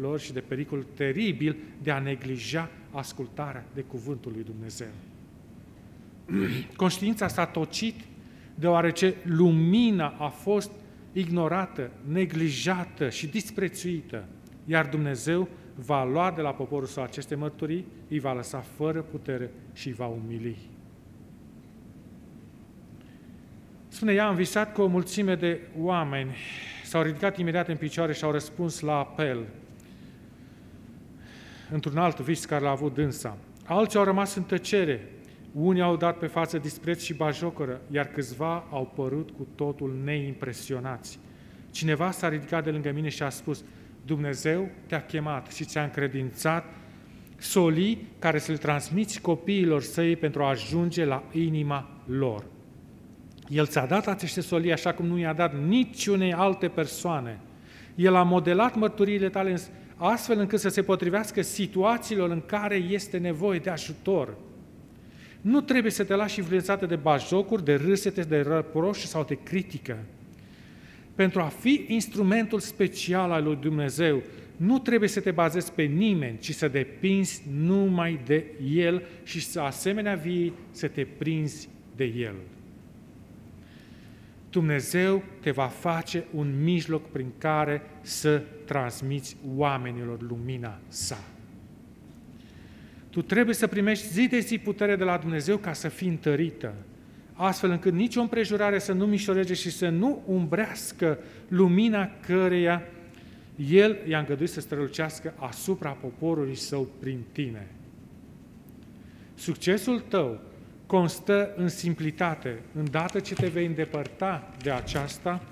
lor 0.00 0.20
și 0.20 0.32
de 0.32 0.40
pericolul 0.40 0.86
teribil 0.94 1.56
de 1.82 1.90
a 1.90 1.98
neglija 1.98 2.70
ascultarea 2.90 3.64
de 3.74 3.80
cuvântul 3.80 4.32
lui 4.32 4.44
Dumnezeu. 4.44 4.92
Conștiința 6.76 7.28
s-a 7.28 7.46
tocit 7.46 7.94
deoarece 8.60 9.14
lumina 9.24 10.14
a 10.18 10.28
fost 10.28 10.70
ignorată, 11.12 11.90
neglijată 12.08 13.08
și 13.08 13.26
disprețuită, 13.26 14.24
iar 14.64 14.86
Dumnezeu 14.86 15.48
va 15.74 16.04
lua 16.04 16.32
de 16.36 16.40
la 16.40 16.50
poporul 16.50 16.86
său 16.86 17.02
aceste 17.02 17.34
mărturii, 17.34 17.86
îi 18.08 18.18
va 18.18 18.32
lăsa 18.32 18.58
fără 18.58 19.00
putere 19.00 19.50
și 19.72 19.86
îi 19.86 19.94
va 19.94 20.06
umili. 20.06 20.56
Spune, 23.88 24.12
ea 24.12 24.26
am 24.26 24.34
visat 24.34 24.72
cu 24.72 24.82
o 24.82 24.86
mulțime 24.86 25.34
de 25.34 25.60
oameni, 25.78 26.36
s-au 26.84 27.02
ridicat 27.02 27.38
imediat 27.38 27.68
în 27.68 27.76
picioare 27.76 28.12
și 28.12 28.24
au 28.24 28.30
răspuns 28.30 28.80
la 28.80 28.98
apel 28.98 29.46
într-un 31.70 31.98
alt 31.98 32.20
vis 32.20 32.44
care 32.44 32.64
l-a 32.64 32.70
avut 32.70 32.94
dânsa. 32.94 33.36
Alții 33.64 33.98
au 33.98 34.04
rămas 34.04 34.34
în 34.34 34.42
tăcere, 34.42 35.08
unii 35.52 35.82
au 35.82 35.96
dat 35.96 36.18
pe 36.18 36.26
față 36.26 36.58
dispreț 36.58 37.02
și 37.02 37.14
bajocără, 37.14 37.80
iar 37.90 38.06
câțiva 38.06 38.66
au 38.70 38.92
părut 38.94 39.30
cu 39.30 39.46
totul 39.54 40.00
neimpresionați. 40.04 41.18
Cineva 41.70 42.10
s-a 42.10 42.28
ridicat 42.28 42.64
de 42.64 42.70
lângă 42.70 42.92
mine 42.92 43.08
și 43.08 43.22
a 43.22 43.28
spus, 43.28 43.64
Dumnezeu 44.06 44.68
te-a 44.86 45.04
chemat 45.04 45.52
și 45.52 45.64
ți-a 45.64 45.82
încredințat 45.82 46.64
solii 47.36 48.06
care 48.18 48.38
să 48.38 48.52
le 48.52 48.58
transmiți 48.58 49.20
copiilor 49.20 49.82
săi 49.82 50.16
pentru 50.16 50.42
a 50.42 50.48
ajunge 50.48 51.04
la 51.04 51.22
inima 51.32 52.02
lor. 52.06 52.44
El 53.48 53.66
ți-a 53.66 53.86
dat 53.86 54.06
aceste 54.06 54.40
solii 54.40 54.72
așa 54.72 54.92
cum 54.92 55.06
nu 55.06 55.18
i-a 55.18 55.32
dat 55.32 55.54
niciunei 55.66 56.32
alte 56.32 56.68
persoane. 56.68 57.38
El 57.94 58.14
a 58.14 58.22
modelat 58.22 58.74
mărturiile 58.74 59.28
tale 59.28 59.56
astfel 59.96 60.38
încât 60.38 60.60
să 60.60 60.68
se 60.68 60.82
potrivească 60.82 61.42
situațiilor 61.42 62.30
în 62.30 62.42
care 62.46 62.74
este 62.74 63.18
nevoie 63.18 63.58
de 63.58 63.70
ajutor. 63.70 64.36
Nu 65.40 65.60
trebuie 65.60 65.92
să 65.92 66.04
te 66.04 66.14
lași 66.14 66.38
influențată 66.38 66.86
de 66.86 66.96
bajocuri, 66.96 67.64
de 67.64 67.74
râsete, 67.74 68.22
de 68.22 68.40
răproși 68.40 69.06
sau 69.06 69.24
de 69.24 69.38
critică. 69.42 69.98
Pentru 71.14 71.40
a 71.40 71.46
fi 71.46 71.84
instrumentul 71.88 72.60
special 72.60 73.30
al 73.30 73.44
lui 73.44 73.58
Dumnezeu, 73.60 74.22
nu 74.56 74.78
trebuie 74.78 75.08
să 75.08 75.20
te 75.20 75.30
bazezi 75.30 75.72
pe 75.72 75.82
nimeni, 75.82 76.38
ci 76.38 76.54
să 76.54 76.68
depinzi 76.68 77.42
numai 77.56 78.20
de 78.24 78.44
El 78.74 79.02
și 79.24 79.40
să 79.40 79.60
asemenea 79.60 80.14
vii 80.14 80.52
să 80.70 80.88
te 80.88 81.06
prinzi 81.18 81.68
de 81.96 82.04
El. 82.04 82.34
Dumnezeu 84.50 85.22
te 85.40 85.50
va 85.50 85.66
face 85.66 86.24
un 86.34 86.62
mijloc 86.62 87.10
prin 87.10 87.26
care 87.38 87.82
să 88.00 88.42
transmiți 88.64 89.36
oamenilor 89.56 90.22
lumina 90.22 90.78
sa. 90.88 91.18
Tu 93.10 93.22
trebuie 93.22 93.54
să 93.54 93.66
primești 93.66 94.06
zi 94.06 94.26
de 94.26 94.38
zi 94.38 94.58
putere 94.58 94.96
de 94.96 95.04
la 95.04 95.16
Dumnezeu 95.16 95.56
ca 95.56 95.72
să 95.72 95.88
fii 95.88 96.08
întărită, 96.08 96.74
astfel 97.32 97.70
încât 97.70 97.92
nicio 97.92 98.20
împrejurare 98.20 98.78
să 98.78 98.92
nu 98.92 99.06
mișorege 99.06 99.54
și 99.54 99.70
să 99.70 99.88
nu 99.88 100.22
umbrească 100.26 101.18
lumina 101.48 102.10
căreia 102.26 102.82
El 103.68 103.98
i-a 104.08 104.18
îngăduit 104.18 104.50
să 104.50 104.60
strălucească 104.60 105.34
asupra 105.36 105.90
poporului 105.90 106.54
său 106.54 106.88
prin 107.00 107.18
tine. 107.32 107.66
Succesul 109.34 110.00
tău 110.00 110.40
constă 110.86 111.52
în 111.56 111.68
simplitate. 111.68 112.58
Îndată 112.74 113.20
ce 113.20 113.34
te 113.34 113.48
vei 113.48 113.66
îndepărta 113.66 114.54
de 114.62 114.70
aceasta, 114.70 115.42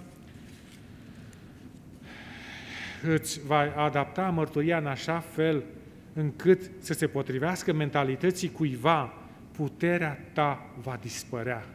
îți 3.03 3.47
va 3.47 3.75
adapta 3.77 4.23
mărturia 4.23 4.79
în 4.79 4.87
așa 4.87 5.19
fel 5.19 5.63
încât 6.13 6.71
să 6.79 6.93
se 6.93 7.07
potrivească 7.07 7.73
mentalității 7.73 8.51
cuiva, 8.51 9.13
puterea 9.53 10.19
ta 10.33 10.67
va 10.83 10.99
dispărea. 11.01 11.67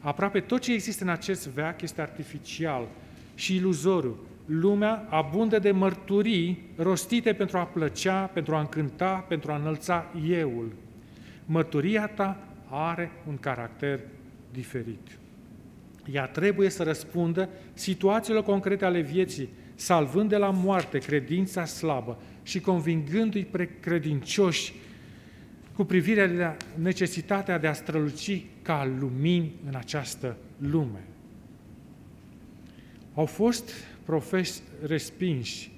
Aproape 0.00 0.40
tot 0.40 0.60
ce 0.60 0.72
există 0.72 1.04
în 1.04 1.10
acest 1.10 1.48
veac 1.48 1.82
este 1.82 2.00
artificial 2.00 2.88
și 3.34 3.54
iluzoriu. 3.54 4.16
Lumea 4.46 5.06
abundă 5.08 5.58
de 5.58 5.70
mărturii 5.70 6.70
rostite 6.76 7.32
pentru 7.32 7.58
a 7.58 7.64
plăcea, 7.64 8.24
pentru 8.24 8.54
a 8.54 8.60
încânta, 8.60 9.24
pentru 9.28 9.52
a 9.52 9.56
înălța 9.56 10.12
euul. 10.28 10.72
Mărturia 11.46 12.06
ta 12.06 12.46
are 12.70 13.10
un 13.28 13.36
caracter 13.36 14.00
diferit. 14.52 15.18
Ea 16.12 16.26
trebuie 16.26 16.68
să 16.70 16.82
răspundă 16.82 17.48
situațiilor 17.74 18.42
concrete 18.42 18.84
ale 18.84 19.00
vieții, 19.00 19.48
salvând 19.74 20.28
de 20.28 20.36
la 20.36 20.50
moarte 20.50 20.98
credința 20.98 21.64
slabă 21.64 22.18
și 22.42 22.60
convingându-i 22.60 23.44
pre 23.44 23.70
credincioși 23.80 24.74
cu 25.74 25.84
privire 25.84 26.36
la 26.36 26.56
necesitatea 26.74 27.58
de 27.58 27.66
a 27.66 27.72
străluci 27.72 28.44
ca 28.62 28.94
lumini 28.98 29.52
în 29.68 29.74
această 29.74 30.36
lume. 30.58 31.04
Au 33.14 33.26
fost 33.26 33.70
profesi 34.04 34.62
respinși, 34.82 35.70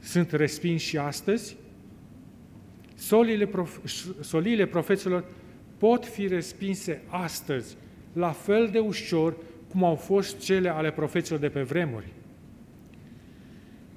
sunt 0.00 0.32
respinși 0.32 0.86
și 0.86 0.98
astăzi. 0.98 1.56
Soliile, 2.94 3.46
prof- 3.46 3.84
soliile 4.20 4.66
profeților 4.66 5.24
pot 5.78 6.06
fi 6.06 6.26
respinse 6.26 7.02
astăzi, 7.06 7.76
la 8.14 8.30
fel 8.30 8.68
de 8.72 8.78
ușor 8.78 9.36
cum 9.70 9.84
au 9.84 9.94
fost 9.94 10.38
cele 10.38 10.68
ale 10.68 10.90
profeților 10.90 11.40
de 11.40 11.48
pe 11.48 11.62
vremuri. 11.62 12.12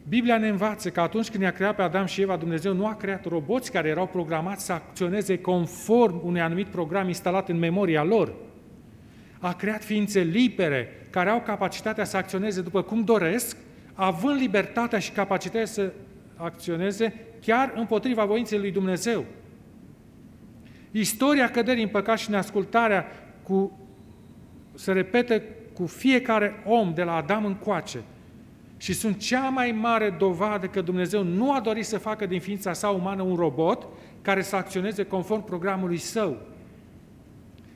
Biblia 0.10 0.38
ne 0.38 0.48
învață 0.48 0.90
că 0.90 1.02
atunci 1.02 1.30
când 1.30 1.44
i-a 1.44 1.52
creat 1.52 1.76
pe 1.76 1.82
Adam 1.82 2.06
și 2.06 2.22
Eva, 2.22 2.36
Dumnezeu 2.36 2.74
nu 2.74 2.88
a 2.88 2.96
creat 2.96 3.26
roboți 3.26 3.72
care 3.72 3.88
erau 3.88 4.08
programați 4.08 4.66
să 4.66 4.72
acționeze 4.74 5.42
conform 5.42 6.22
unui 6.24 6.42
anumit 6.42 6.68
program 6.68 7.08
instalat 7.08 7.50
în 7.50 7.58
memoria 7.58 8.04
lor. 8.04 8.34
A 9.40 9.54
creat 9.54 9.84
ființe 9.84 10.20
libere 10.20 11.08
care 11.10 11.30
au 11.30 11.42
capacitatea 11.42 12.04
să 12.04 12.18
acționeze 12.18 12.62
după 12.62 12.82
cum 12.82 13.04
doresc, 13.04 13.58
având 13.94 14.40
libertatea 14.40 15.00
și 15.00 15.12
capacitatea 15.12 15.66
să 15.66 15.92
acționeze 16.36 17.14
chiar 17.42 17.74
împotriva 17.76 18.26
voinței 18.26 18.60
lui 18.60 18.72
Dumnezeu. 18.72 19.26
Istoria 20.92 21.50
căderii 21.50 21.84
în 21.84 21.90
păcat 21.90 22.18
și 22.18 22.30
neascultarea 22.30 23.06
cu, 23.44 23.80
se 24.77 24.91
repete 24.91 25.43
cu 25.74 25.86
fiecare 25.86 26.63
om 26.65 26.93
de 26.93 27.03
la 27.03 27.15
Adam 27.15 27.46
încoace– 27.46 28.03
și 28.77 28.93
sunt 28.93 29.17
cea 29.17 29.50
mai 29.50 29.72
mare 29.72 30.10
dovadă 30.10 30.67
că 30.67 30.81
Dumnezeu 30.81 31.24
nu 31.24 31.53
a 31.53 31.60
dorit 31.60 31.86
să 31.86 31.98
facă 31.98 32.25
din 32.25 32.39
ființa 32.39 32.74
sa 32.74 32.89
umană 32.89 33.22
un 33.22 33.36
robot 33.36 33.88
care 34.22 34.41
să 34.41 34.55
acționeze 34.55 35.03
conform 35.03 35.43
programului 35.43 35.98
său. 35.98 36.38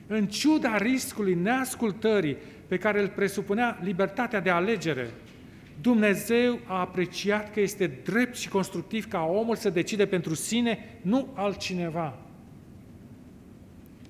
În 0.06 0.26
ciuda 0.26 0.76
riscului 0.76 1.34
neascultării 1.34 2.36
pe 2.66 2.78
care 2.78 3.00
îl 3.00 3.08
presupunea 3.08 3.78
libertatea 3.82 4.40
de 4.40 4.50
alegere, 4.50 5.10
Dumnezeu 5.80 6.58
a 6.66 6.80
apreciat 6.80 7.52
că 7.52 7.60
este 7.60 8.00
drept 8.04 8.36
și 8.36 8.48
constructiv 8.48 9.08
ca 9.08 9.22
omul 9.22 9.56
să 9.56 9.70
decide 9.70 10.06
pentru 10.06 10.34
sine, 10.34 10.98
nu 11.02 11.28
altcineva. 11.34 12.18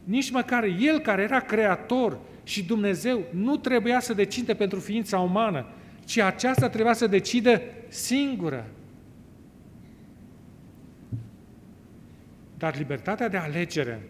Nici 0.04 0.30
măcar 0.30 0.64
El, 0.80 0.98
care 0.98 1.22
era 1.22 1.40
creator 1.40 2.18
și 2.44 2.64
Dumnezeu, 2.64 3.22
nu 3.30 3.56
trebuia 3.56 4.00
să 4.00 4.14
decide 4.14 4.54
pentru 4.54 4.78
ființa 4.78 5.18
umană, 5.18 5.66
ci 6.04 6.18
aceasta 6.18 6.68
trebuia 6.68 6.92
să 6.92 7.06
decidă 7.06 7.60
singură. 7.88 8.66
Dar 12.58 12.76
libertatea 12.76 13.28
de 13.28 13.36
alegere 13.36 14.02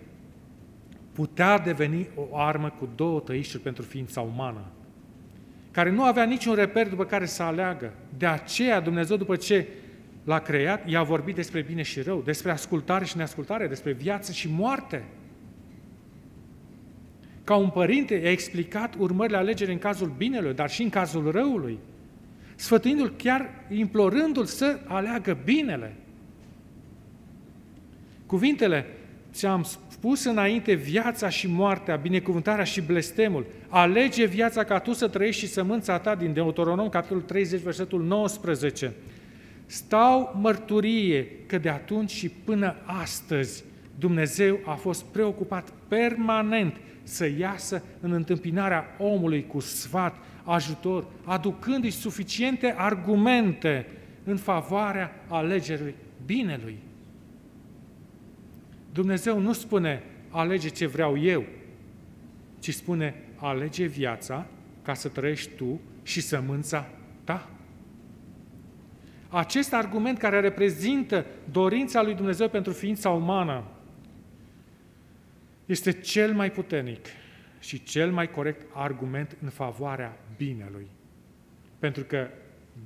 putea 1.12 1.58
deveni 1.58 2.08
o 2.14 2.36
armă 2.36 2.68
cu 2.78 2.88
două 2.94 3.20
tăișuri 3.20 3.62
pentru 3.62 3.82
ființa 3.82 4.20
umană, 4.20 4.64
care 5.70 5.90
nu 5.90 6.02
avea 6.02 6.24
niciun 6.24 6.54
reper 6.54 6.88
după 6.88 7.04
care 7.04 7.26
să 7.26 7.42
aleagă. 7.42 7.92
De 8.18 8.26
aceea 8.26 8.80
Dumnezeu, 8.80 9.16
după 9.16 9.36
ce 9.36 9.68
l-a 10.24 10.38
creat, 10.38 10.88
i-a 10.88 11.02
vorbit 11.02 11.34
despre 11.34 11.60
bine 11.62 11.82
și 11.82 12.00
rău, 12.00 12.20
despre 12.20 12.50
ascultare 12.50 13.04
și 13.04 13.16
neascultare, 13.16 13.66
despre 13.66 13.92
viață 13.92 14.32
și 14.32 14.48
moarte. 14.50 15.04
Ca 17.44 17.56
un 17.56 17.68
părinte 17.68 18.14
i-a 18.14 18.30
explicat 18.30 18.94
urmările 18.99 19.37
alegerii 19.37 19.72
în 19.72 19.78
cazul 19.78 20.12
binelui, 20.16 20.54
dar 20.54 20.70
și 20.70 20.82
în 20.82 20.88
cazul 20.88 21.30
răului, 21.30 21.78
sfătuindu-l 22.54 23.14
chiar 23.16 23.50
implorându-l 23.70 24.44
să 24.44 24.78
aleagă 24.87 25.38
binele. 25.44 25.96
Cuvintele, 28.26 28.87
ți-am 29.32 29.66
spus 29.88 30.25
înainte 30.25 30.75
viața 30.75 31.28
și 31.28 31.46
moartea, 31.46 31.96
binecuvântarea 31.96 32.64
și 32.64 32.80
blestemul. 32.80 33.46
Alege 33.68 34.25
viața 34.25 34.64
ca 34.64 34.78
tu 34.78 34.92
să 34.92 35.08
trăiești 35.08 35.44
și 35.44 35.52
sămânța 35.52 35.99
ta 35.99 36.14
din 36.14 36.32
Deuteronom, 36.32 36.88
capitolul 36.88 37.22
30, 37.22 37.61
versetul 37.61 38.02
19. 38.02 38.92
Stau 39.66 40.38
mărturie 40.40 41.26
că 41.46 41.58
de 41.58 41.68
atunci 41.68 42.11
și 42.11 42.28
până 42.28 42.76
astăzi 42.84 43.64
Dumnezeu 43.99 44.58
a 44.64 44.75
fost 44.75 45.04
preocupat 45.04 45.72
permanent 45.88 46.76
să 47.02 47.26
iasă 47.38 47.82
în 48.00 48.12
întâmpinarea 48.12 48.85
omului 48.99 49.47
cu 49.47 49.61
sfat, 49.61 50.16
ajutor, 50.44 51.06
aducându-i 51.25 51.90
suficiente 51.90 52.75
argumente 52.76 53.87
în 54.25 54.37
favoarea 54.37 55.25
alegerii 55.28 55.94
binelui. 56.26 56.78
Dumnezeu 58.92 59.38
nu 59.38 59.52
spune 59.52 60.02
alege 60.28 60.68
ce 60.68 60.87
vreau 60.87 61.18
eu, 61.18 61.44
ci 62.59 62.75
spune 62.75 63.14
alege 63.37 63.87
viața 63.87 64.47
ca 64.82 64.94
să 64.94 65.09
trăiești 65.09 65.50
tu 65.56 65.80
și 66.02 66.21
sămânța 66.21 66.88
ta. 67.25 67.49
Acest 69.28 69.73
argument 69.73 70.18
care 70.18 70.40
reprezintă 70.40 71.26
dorința 71.50 72.02
lui 72.02 72.14
Dumnezeu 72.14 72.49
pentru 72.49 72.73
ființa 72.73 73.11
umană 73.11 73.64
este 75.73 75.93
cel 75.93 76.35
mai 76.35 76.50
puternic 76.50 77.07
și 77.61 77.83
cel 77.83 78.12
mai 78.12 78.31
corect 78.31 78.71
argument 78.73 79.37
în 79.43 79.49
favoarea 79.49 80.19
binelui. 80.37 80.87
Pentru 81.79 82.05
că 82.05 82.29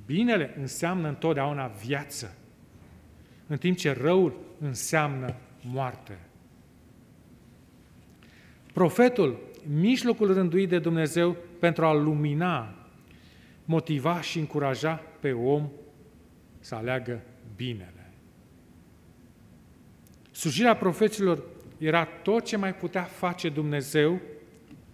binele 0.05 0.55
înseamnă 0.59 1.07
întotdeauna 1.07 1.67
viață, 1.67 2.35
în 3.47 3.57
timp 3.57 3.77
ce 3.77 3.91
răul 3.91 4.39
înseamnă 4.59 5.35
moarte. 5.61 6.17
Profetul, 8.73 9.39
mijlocul 9.79 10.33
rânduit 10.33 10.69
de 10.69 10.79
Dumnezeu 10.79 11.35
pentru 11.59 11.85
a 11.85 11.93
lumina, 11.93 12.87
motiva 13.65 14.21
și 14.21 14.39
încuraja 14.39 15.01
pe 15.19 15.31
om 15.31 15.69
să 16.59 16.75
aleagă 16.75 17.21
binele. 17.55 18.11
Slujirea 20.31 20.75
profeților 20.75 21.43
era 21.77 22.05
tot 22.05 22.45
ce 22.45 22.57
mai 22.57 22.75
putea 22.75 23.03
face 23.03 23.49
Dumnezeu 23.49 24.19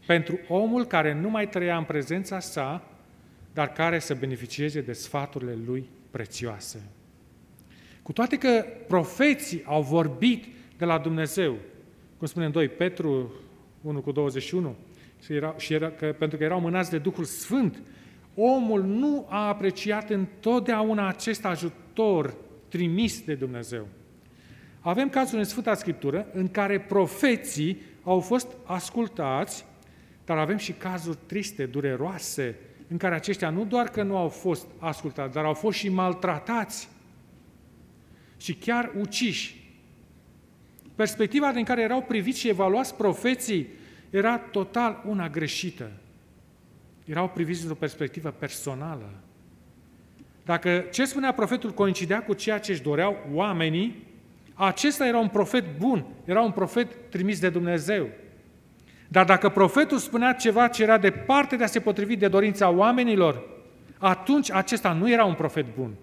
pentru 0.05 0.39
omul 0.47 0.85
care 0.85 1.13
nu 1.13 1.29
mai 1.29 1.49
trăia 1.49 1.77
în 1.77 1.83
prezența 1.83 2.39
sa, 2.39 2.87
dar 3.53 3.71
care 3.71 3.99
să 3.99 4.13
beneficieze 4.13 4.81
de 4.81 4.93
sfaturile 4.93 5.57
lui 5.65 5.89
prețioase. 6.11 6.81
Cu 8.01 8.11
toate 8.11 8.37
că 8.37 8.65
profeții 8.87 9.63
au 9.65 9.81
vorbit 9.81 10.45
de 10.77 10.85
la 10.85 10.97
Dumnezeu, 10.97 11.55
cum 12.17 12.27
spune 12.27 12.45
în 12.45 12.51
2 12.51 12.67
Petru 12.67 13.33
1 13.81 14.01
cu 14.01 14.11
21, 14.11 14.75
și 15.23 15.33
era, 15.33 15.55
și 15.57 15.73
era, 15.73 15.91
că, 15.91 16.15
pentru 16.17 16.37
că 16.37 16.43
erau 16.43 16.59
mânați 16.59 16.89
de 16.89 16.97
Duhul 16.97 17.23
Sfânt, 17.23 17.81
omul 18.35 18.83
nu 18.83 19.25
a 19.29 19.47
apreciat 19.47 20.09
întotdeauna 20.09 21.07
acest 21.07 21.45
ajutor 21.45 22.35
trimis 22.67 23.23
de 23.25 23.33
Dumnezeu. 23.33 23.87
Avem 24.85 25.09
cazul 25.09 25.37
în 25.37 25.43
Sfânta 25.43 25.73
Scriptură 25.73 26.27
în 26.33 26.47
care 26.47 26.79
profeții 26.79 27.81
au 28.03 28.19
fost 28.19 28.47
ascultați, 28.63 29.65
dar 30.25 30.37
avem 30.37 30.57
și 30.57 30.71
cazuri 30.71 31.17
triste, 31.25 31.65
dureroase, 31.65 32.55
în 32.87 32.97
care 32.97 33.15
aceștia 33.15 33.49
nu 33.49 33.65
doar 33.65 33.89
că 33.89 34.03
nu 34.03 34.17
au 34.17 34.27
fost 34.27 34.67
ascultați, 34.79 35.33
dar 35.33 35.45
au 35.45 35.53
fost 35.53 35.77
și 35.77 35.89
maltratați 35.89 36.89
și 38.37 38.53
chiar 38.53 38.91
uciși. 38.99 39.71
Perspectiva 40.95 41.51
din 41.51 41.63
care 41.63 41.81
erau 41.81 42.01
priviți 42.01 42.39
și 42.39 42.49
evaluați 42.49 42.95
profeții 42.95 43.67
era 44.09 44.37
total 44.37 45.03
una 45.07 45.29
greșită. 45.29 45.91
Erau 47.05 47.29
priviți 47.29 47.59
dintr-o 47.59 47.77
perspectivă 47.79 48.29
personală. 48.29 49.09
Dacă 50.45 50.85
ce 50.91 51.05
spunea 51.05 51.33
profetul 51.33 51.71
coincidea 51.71 52.23
cu 52.23 52.33
ceea 52.33 52.59
ce 52.59 52.71
își 52.71 52.81
doreau 52.81 53.17
oamenii, 53.31 54.11
acesta 54.53 55.07
era 55.07 55.17
un 55.17 55.27
profet 55.27 55.77
bun, 55.77 56.05
era 56.25 56.41
un 56.41 56.51
profet 56.51 56.87
trimis 57.09 57.39
de 57.39 57.49
Dumnezeu. 57.49 58.09
Dar 59.07 59.25
dacă 59.25 59.49
profetul 59.49 59.97
spunea 59.97 60.33
ceva 60.33 60.67
ce 60.67 60.83
era 60.83 60.97
departe 60.97 61.55
de 61.55 61.63
a 61.63 61.67
se 61.67 61.79
potrivi 61.79 62.15
de 62.15 62.27
dorința 62.27 62.69
oamenilor, 62.69 63.43
atunci 63.97 64.51
acesta 64.51 64.93
nu 64.93 65.11
era 65.11 65.25
un 65.25 65.33
profet 65.33 65.65
bun. 65.75 65.93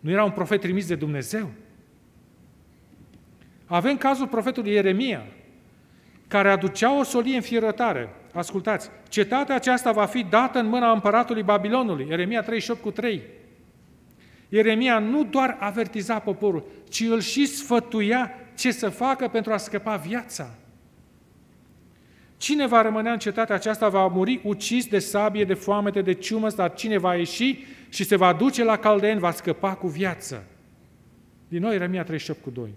Nu 0.00 0.10
era 0.10 0.24
un 0.24 0.30
profet 0.30 0.60
trimis 0.60 0.86
de 0.86 0.94
Dumnezeu. 0.94 1.50
Avem 3.66 3.96
cazul 3.96 4.26
profetului 4.26 4.72
Ieremia, 4.72 5.26
care 6.28 6.50
aducea 6.50 6.98
o 6.98 7.02
solie 7.02 7.36
în 7.36 7.42
fierătare. 7.42 8.08
Ascultați, 8.32 8.90
cetatea 9.08 9.54
aceasta 9.54 9.92
va 9.92 10.04
fi 10.04 10.22
dată 10.22 10.58
în 10.58 10.66
mâna 10.66 10.90
împăratului 10.90 11.42
Babilonului. 11.42 12.06
Ieremia 12.08 12.42
38 12.42 12.80
cu 12.80 12.90
3. 12.90 13.22
Ieremia 14.48 14.98
nu 14.98 15.24
doar 15.24 15.56
avertiza 15.60 16.18
poporul, 16.18 16.64
ci 16.88 17.00
îl 17.00 17.20
și 17.20 17.46
sfătuia 17.46 18.30
ce 18.54 18.70
să 18.70 18.88
facă 18.88 19.28
pentru 19.28 19.52
a 19.52 19.56
scăpa 19.56 19.96
viața. 19.96 20.54
Cine 22.36 22.66
va 22.66 22.82
rămâne 22.82 23.10
în 23.10 23.18
cetatea 23.18 23.54
aceasta 23.54 23.88
va 23.88 24.06
muri 24.06 24.40
ucis 24.44 24.86
de 24.86 24.98
sabie, 24.98 25.44
de 25.44 25.54
foamete, 25.54 26.02
de 26.02 26.12
ciumă, 26.12 26.48
dar 26.48 26.74
cine 26.74 26.98
va 26.98 27.14
ieși 27.14 27.64
și 27.88 28.04
se 28.04 28.16
va 28.16 28.32
duce 28.32 28.64
la 28.64 28.76
Caldeeni 28.76 29.20
va 29.20 29.30
scăpa 29.30 29.74
cu 29.74 29.86
viață. 29.86 30.44
Din 31.48 31.60
nou 31.60 31.70
Ieremia 31.70 32.04
38 32.04 32.42
cu 32.42 32.50
2. 32.50 32.74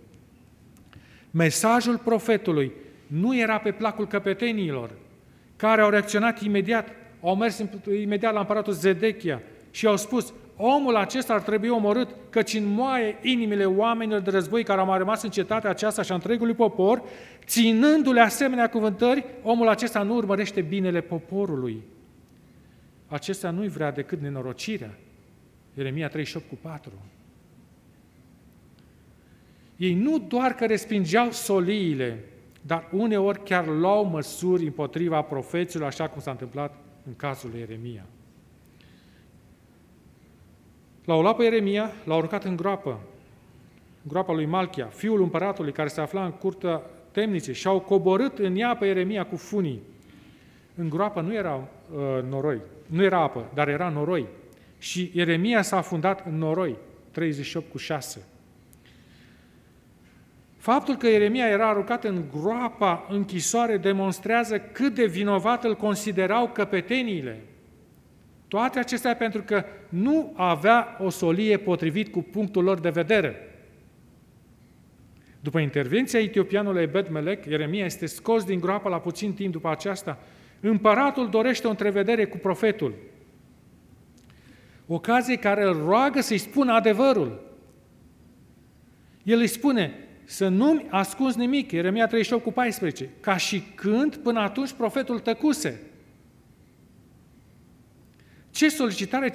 Mesajul 1.32 1.98
profetului 1.98 2.72
nu 3.08 3.38
era 3.38 3.58
pe 3.58 3.72
placul 3.72 4.08
căpetenilor, 4.08 4.92
care 5.56 5.82
au 5.82 5.90
reacționat 5.90 6.42
imediat, 6.42 6.90
au 7.22 7.36
mers 7.36 7.64
imediat 8.02 8.34
la 8.34 8.40
împăratul 8.40 8.74
Zedechia 8.74 9.42
și 9.72 9.88
au 9.88 9.98
spus, 9.98 10.34
omul 10.58 10.96
acesta 10.96 11.34
ar 11.34 11.42
trebui 11.42 11.70
omorât, 11.70 12.10
căci 12.30 12.62
moaie 12.62 13.18
inimile 13.22 13.66
oamenilor 13.66 14.22
de 14.22 14.30
război 14.30 14.64
care 14.64 14.80
au 14.80 14.86
mai 14.86 14.98
rămas 14.98 15.24
în 15.24 15.30
cetatea 15.30 15.70
aceasta 15.70 16.02
și 16.02 16.12
a 16.12 16.16
întregului 16.16 16.54
popor, 16.54 17.04
ținându-le 17.46 18.20
asemenea 18.20 18.70
cuvântări, 18.70 19.26
omul 19.44 19.68
acesta 19.68 20.04
nu 20.04 20.16
urmărește 20.16 20.62
binele 20.62 21.02
poporului. 21.02 21.82
Acesta 23.08 23.50
nu-i 23.50 23.68
vrea 23.68 23.92
decât 23.92 24.22
nenorocirea. 24.22 24.98
Ieremia 25.78 26.08
38 26.08 26.50
cu 26.50 26.58
4. 26.62 26.92
Ei 29.76 29.94
nu 29.94 30.20
doar 30.20 30.54
că 30.54 30.66
respingeau 30.66 31.32
soliile, 31.32 32.24
dar 32.62 32.90
uneori 32.92 33.44
chiar 33.44 33.68
luau 33.68 34.06
măsuri 34.06 34.64
împotriva 34.64 35.22
profeților, 35.22 35.88
așa 35.88 36.08
cum 36.08 36.22
s-a 36.22 36.32
întâmplat 36.32 36.76
în 37.08 37.16
cazul 37.16 37.50
lui 37.50 37.60
Ieremia. 37.60 38.06
L-au 41.06 41.22
luat 41.22 41.36
pe 41.36 41.44
Ieremia, 41.44 41.92
l-au 42.04 42.18
urcat 42.18 42.44
în 42.44 42.56
groapă, 42.56 43.00
groapa 44.02 44.34
lui 44.34 44.46
Malchia, 44.46 44.86
fiul 44.86 45.22
împăratului 45.22 45.72
care 45.72 45.88
se 45.88 46.02
afla 46.02 46.26
în 46.26 46.32
curtea 46.32 46.82
temniței 47.12 47.54
și 47.54 47.68
au 47.68 47.80
coborât 47.80 48.38
în 48.38 48.56
ea 48.56 48.76
pe 48.76 48.86
Ieremia 48.86 49.26
cu 49.26 49.36
funii. 49.36 49.82
În 50.76 50.90
groapă 50.90 51.22
nu 51.22 51.34
era 51.34 51.56
uh, 51.56 52.24
noroi, 52.30 52.62
nu 52.86 53.04
era 53.04 53.22
apă, 53.22 53.46
dar 53.54 53.68
era 53.68 53.90
noroi. 53.90 54.28
Și 54.78 55.12
Ieremia 55.14 55.62
s-a 55.62 55.78
afundat 55.78 56.26
în 56.26 56.38
noroi, 56.38 56.78
38 57.12 57.72
cu 57.72 57.78
6. 57.78 58.26
Faptul 60.58 60.96
că 60.96 61.08
Ieremia 61.08 61.48
era 61.48 61.70
aruncat 61.70 62.04
în 62.04 62.24
groapa 62.42 63.06
închisoare 63.10 63.78
demonstrează 63.78 64.60
cât 64.60 64.96
de 64.96 65.06
vinovat 65.06 65.64
îl 65.64 65.76
considerau 65.76 66.48
căpeteniile. 66.48 67.40
Toate 68.52 68.80
acestea 68.80 69.16
pentru 69.16 69.42
că 69.42 69.64
nu 69.90 70.34
avea 70.36 70.98
o 71.00 71.10
solie 71.10 71.58
potrivit 71.58 72.12
cu 72.12 72.22
punctul 72.22 72.64
lor 72.64 72.80
de 72.80 72.90
vedere. 72.90 73.36
După 75.40 75.60
intervenția 75.60 76.20
etiopianului 76.20 76.82
Ebed-Melech, 76.82 77.46
Ieremia 77.48 77.86
este 77.86 78.06
scos 78.06 78.44
din 78.44 78.60
groapă 78.60 78.90
la 78.90 79.00
puțin 79.00 79.34
timp 79.34 79.52
după 79.52 79.70
aceasta. 79.70 80.20
Împăratul 80.60 81.30
dorește 81.30 81.68
o 81.68 81.70
întrevedere 81.70 82.26
cu 82.26 82.38
profetul. 82.38 82.96
Ocazie 84.88 85.36
care 85.36 85.64
îl 85.64 85.84
roagă 85.86 86.22
să-i 86.22 86.38
spună 86.38 86.74
adevărul. 86.74 87.42
El 89.24 89.40
îi 89.40 89.48
spune, 89.48 89.94
să 90.24 90.48
nu-mi 90.48 90.86
ascunzi 90.90 91.38
nimic, 91.38 91.72
Ieremia 91.72 92.08
38 92.08 92.44
cu 92.44 92.52
14, 92.52 93.10
ca 93.20 93.38
și 93.38 93.64
când 93.76 94.16
până 94.16 94.40
atunci 94.40 94.72
profetul 94.72 95.20
tăcuse. 95.20 95.91
Ce 98.52 98.70
solicitare 98.70 99.32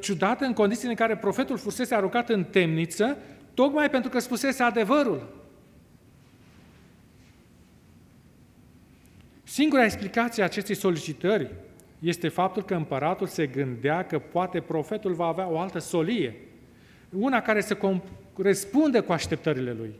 ciudată 0.00 0.44
în 0.44 0.52
condițiile 0.52 0.90
în 0.90 0.96
care 0.96 1.16
profetul 1.16 1.56
fusese 1.56 1.94
aruncat 1.94 2.28
în 2.28 2.44
temniță, 2.44 3.18
tocmai 3.54 3.90
pentru 3.90 4.10
că 4.10 4.18
spusese 4.18 4.62
adevărul. 4.62 5.44
Singura 9.42 9.84
explicație 9.84 10.42
a 10.42 10.46
acestei 10.46 10.74
solicitări 10.74 11.50
este 11.98 12.28
faptul 12.28 12.64
că 12.64 12.74
împăratul 12.74 13.26
se 13.26 13.46
gândea 13.46 14.04
că 14.04 14.18
poate 14.18 14.60
profetul 14.60 15.12
va 15.12 15.26
avea 15.26 15.48
o 15.48 15.58
altă 15.58 15.78
solie, 15.78 16.36
una 17.10 17.40
care 17.40 17.60
să 17.60 17.78
corespunde 18.32 19.00
cu 19.00 19.12
așteptările 19.12 19.72
lui. 19.72 19.94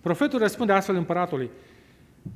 Profetul 0.00 0.38
răspunde 0.38 0.72
astfel 0.72 0.96
împăratului, 0.96 1.50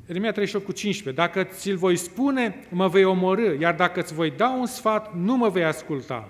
Eremia 0.07 0.33
38 0.33 0.67
cu 0.67 0.73
15, 0.73 1.23
dacă 1.23 1.45
ți-l 1.45 1.77
voi 1.77 1.97
spune, 1.97 2.67
mă 2.71 2.89
vei 2.89 3.05
omorâ, 3.05 3.57
iar 3.61 3.75
dacă 3.75 4.01
îți 4.01 4.15
voi 4.15 4.31
da 4.31 4.51
un 4.51 4.67
sfat, 4.67 5.15
nu 5.15 5.37
mă 5.37 5.49
vei 5.49 5.65
asculta. 5.65 6.29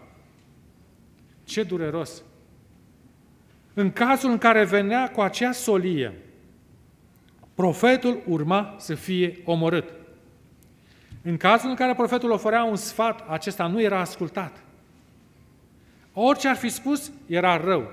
Ce 1.45 1.63
dureros! 1.63 2.23
În 3.75 3.93
cazul 3.93 4.31
în 4.31 4.39
care 4.39 4.65
venea 4.65 5.11
cu 5.11 5.21
acea 5.21 5.53
solie, 5.53 6.13
profetul 7.55 8.23
urma 8.27 8.75
să 8.79 8.95
fie 8.95 9.39
omorât. 9.45 9.93
În 11.23 11.37
cazul 11.37 11.69
în 11.69 11.75
care 11.75 11.95
profetul 11.95 12.31
oferea 12.31 12.65
un 12.65 12.77
sfat, 12.77 13.29
acesta 13.29 13.67
nu 13.67 13.81
era 13.81 14.01
ascultat. 14.01 14.63
Orice 16.13 16.49
ar 16.49 16.57
fi 16.57 16.69
spus, 16.69 17.13
era 17.27 17.57
rău. 17.57 17.91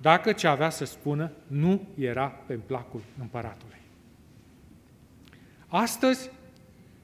Dacă 0.00 0.32
ce 0.32 0.46
avea 0.46 0.70
să 0.70 0.84
spună 0.84 1.30
nu 1.46 1.80
era 1.98 2.26
pe 2.26 2.54
placul 2.54 3.02
împăratului. 3.20 3.77
Astăzi 5.68 6.30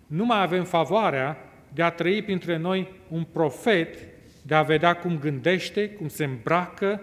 nu 0.06 0.24
mai 0.24 0.42
avem 0.42 0.64
favoarea 0.64 1.36
de 1.72 1.82
a 1.82 1.90
trăi 1.90 2.22
printre 2.22 2.56
noi 2.56 2.92
un 3.08 3.24
profet, 3.24 3.98
de 4.42 4.54
a 4.54 4.62
vedea 4.62 4.96
cum 4.96 5.18
gândește, 5.18 5.90
cum 5.90 6.08
se 6.08 6.24
îmbracă 6.24 7.00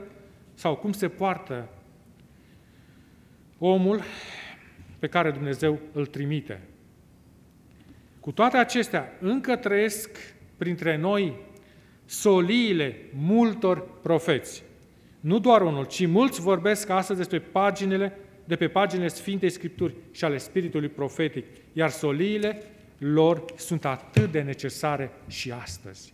sau 0.54 0.76
cum 0.76 0.92
se 0.92 1.08
poartă 1.08 1.70
omul 3.58 4.02
pe 5.00 5.08
care 5.08 5.32
Dumnezeu 5.32 5.80
îl 5.94 6.06
trimite. 6.06 6.62
Cu 8.20 8.32
toate 8.32 8.58
acestea, 8.58 9.14
încă 9.20 9.56
trăiesc 9.56 10.10
printre 10.58 10.98
noi 10.98 11.34
soliile 12.06 12.96
multor 13.16 13.88
profeți. 14.02 14.64
Nu 15.20 15.40
doar 15.40 15.62
unul, 15.62 15.86
ci 15.86 16.08
mulți 16.08 16.42
vorbesc 16.42 16.90
astăzi 16.90 17.18
despre 17.18 17.40
paginile, 17.40 18.18
de 18.52 18.58
pe 18.58 18.68
paginile 18.68 19.08
Sfintei 19.08 19.50
Scripturi 19.50 19.96
și 20.12 20.24
ale 20.24 20.38
Spiritului 20.38 20.90
Profetic, 20.90 21.46
iar 21.74 21.90
soliile 21.90 22.64
lor 22.98 23.46
sunt 23.56 23.86
atât 23.86 24.32
de 24.32 24.42
necesare 24.42 25.12
și 25.28 25.52
astăzi. 25.52 26.14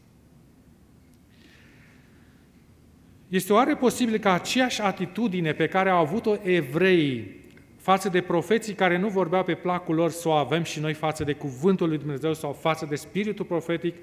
Este 3.27 3.53
oare 3.53 3.75
posibil 3.75 4.17
ca 4.17 4.33
aceeași 4.33 4.81
atitudine 4.81 5.53
pe 5.53 5.67
care 5.67 5.89
au 5.89 5.97
avut-o 5.97 6.35
evreii 6.43 7.45
față 7.77 8.09
de 8.09 8.21
profeții 8.21 8.73
care 8.73 8.97
nu 8.97 9.07
vorbeau 9.07 9.43
pe 9.43 9.55
placul 9.55 9.95
lor 9.95 10.11
să 10.11 10.27
o 10.27 10.31
avem 10.31 10.63
și 10.63 10.79
noi 10.79 10.93
față 10.93 11.23
de 11.23 11.33
Cuvântul 11.33 11.87
lui 11.87 11.97
Dumnezeu 11.97 12.33
sau 12.33 12.53
față 12.53 12.85
de 12.85 12.95
Spiritul 12.95 13.45
Profetic, 13.45 13.95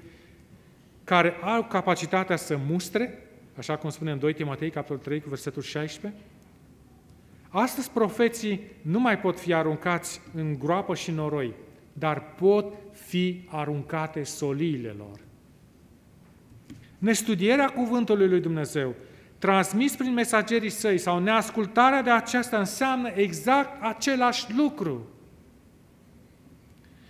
care 1.03 1.33
au 1.41 1.63
capacitatea 1.63 2.35
să 2.35 2.59
mustre, 2.67 3.27
așa 3.57 3.75
cum 3.75 3.89
spune 3.89 4.11
în 4.11 4.19
2 4.19 4.33
Timotei, 4.33 4.69
capitolul 4.69 5.01
3, 5.01 5.21
cu 5.21 5.29
versetul 5.29 5.61
16. 5.61 6.19
Astăzi 7.49 7.91
profeții 7.91 8.61
nu 8.81 8.99
mai 8.99 9.19
pot 9.19 9.39
fi 9.39 9.53
aruncați 9.53 10.21
în 10.33 10.59
groapă 10.59 10.95
și 10.95 11.11
noroi, 11.11 11.53
dar 11.93 12.33
pot 12.35 12.73
fi 12.91 13.47
aruncate 13.49 14.23
soliile 14.23 14.95
lor. 14.97 15.19
Nestudierea 16.97 17.67
cuvântului 17.67 18.27
lui 18.27 18.39
Dumnezeu, 18.39 18.95
transmis 19.37 19.95
prin 19.95 20.13
mesagerii 20.13 20.69
săi 20.69 20.97
sau 20.97 21.19
neascultarea 21.19 22.01
de 22.01 22.09
aceasta 22.09 22.57
înseamnă 22.57 23.09
exact 23.09 23.83
același 23.83 24.53
lucru. 24.57 25.07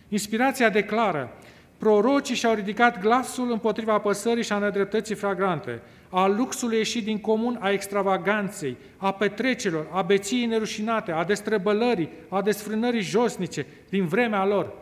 Inspirația 0.07 0.69
declară, 0.69 1.37
prorocii 1.77 2.35
și-au 2.35 2.53
ridicat 2.53 2.99
glasul 2.99 3.51
împotriva 3.51 3.97
păsării 3.97 4.43
și 4.43 4.51
a 4.51 4.57
nedreptății 4.57 5.15
fragrante, 5.15 5.81
a 6.09 6.27
luxului 6.27 6.77
ieșit 6.77 7.03
din 7.03 7.19
comun, 7.19 7.57
a 7.61 7.71
extravaganței, 7.71 8.77
a 8.97 9.13
petrecerilor, 9.13 9.87
a 9.91 10.01
beției 10.01 10.45
nerușinate, 10.45 11.11
a 11.11 11.23
destrăbălării, 11.23 12.09
a 12.29 12.41
desfrânării 12.41 13.01
josnice 13.01 13.65
din 13.89 14.05
vremea 14.05 14.45
lor. 14.45 14.73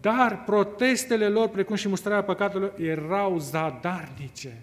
Dar 0.00 0.42
protestele 0.44 1.28
lor, 1.28 1.48
precum 1.48 1.76
și 1.76 1.88
mustrarea 1.88 2.22
păcatelor, 2.22 2.72
erau 2.78 3.38
zadarnice. 3.38 4.62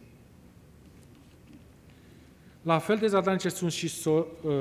La 2.61 2.77
fel 2.77 2.97
de 2.97 3.07
zadarnice 3.07 3.49
sunt 3.49 3.71
și 3.71 3.87
so, 3.87 4.25
uh, 4.41 4.51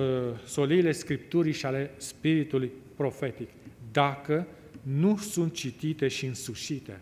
soliile 0.45 0.93
Scripturii 0.93 1.53
și 1.53 1.67
ale 1.67 1.91
Spiritului 1.97 2.71
profetic, 2.97 3.49
dacă 3.93 4.47
nu 4.83 5.17
sunt 5.17 5.53
citite 5.53 6.09
și 6.09 6.27
însușite. 6.27 7.01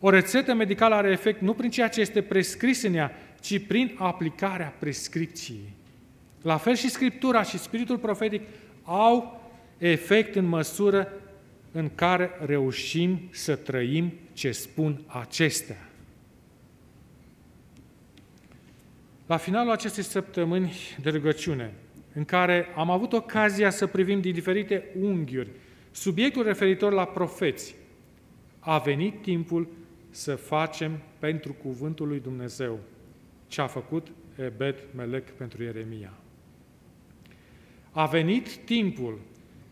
O 0.00 0.10
rețetă 0.10 0.54
medicală 0.54 0.94
are 0.94 1.10
efect 1.10 1.40
nu 1.40 1.54
prin 1.54 1.70
ceea 1.70 1.88
ce 1.88 2.00
este 2.00 2.22
prescris 2.22 2.82
în 2.82 2.94
ea, 2.94 3.12
ci 3.40 3.66
prin 3.66 3.94
aplicarea 3.98 4.74
prescripției. 4.78 5.72
La 6.42 6.56
fel 6.56 6.74
și 6.74 6.90
Scriptura 6.90 7.42
și 7.42 7.58
Spiritul 7.58 7.98
profetic 7.98 8.42
au 8.82 9.40
efect 9.78 10.34
în 10.34 10.44
măsură 10.44 11.12
în 11.72 11.90
care 11.94 12.30
reușim 12.46 13.20
să 13.30 13.54
trăim 13.54 14.12
ce 14.32 14.50
spun 14.50 15.00
acestea. 15.06 15.88
La 19.26 19.36
finalul 19.36 19.72
acestei 19.72 20.02
săptămâni 20.02 20.72
de 21.02 21.10
rugăciune, 21.10 21.72
în 22.14 22.24
care 22.24 22.66
am 22.76 22.90
avut 22.90 23.12
ocazia 23.12 23.70
să 23.70 23.86
privim 23.86 24.20
din 24.20 24.32
diferite 24.32 24.84
unghiuri 25.00 25.50
subiectul 25.90 26.42
referitor 26.42 26.92
la 26.92 27.04
profeți, 27.04 27.74
a 28.58 28.78
venit 28.78 29.22
timpul 29.22 29.68
să 30.18 30.34
facem 30.34 30.98
pentru 31.18 31.52
cuvântul 31.52 32.08
lui 32.08 32.20
Dumnezeu 32.20 32.78
ce 33.48 33.60
a 33.60 33.66
făcut 33.66 34.06
Ebed 34.36 34.76
Melec 34.96 35.30
pentru 35.30 35.62
Ieremia. 35.62 36.12
A 37.90 38.06
venit 38.06 38.56
timpul 38.56 39.18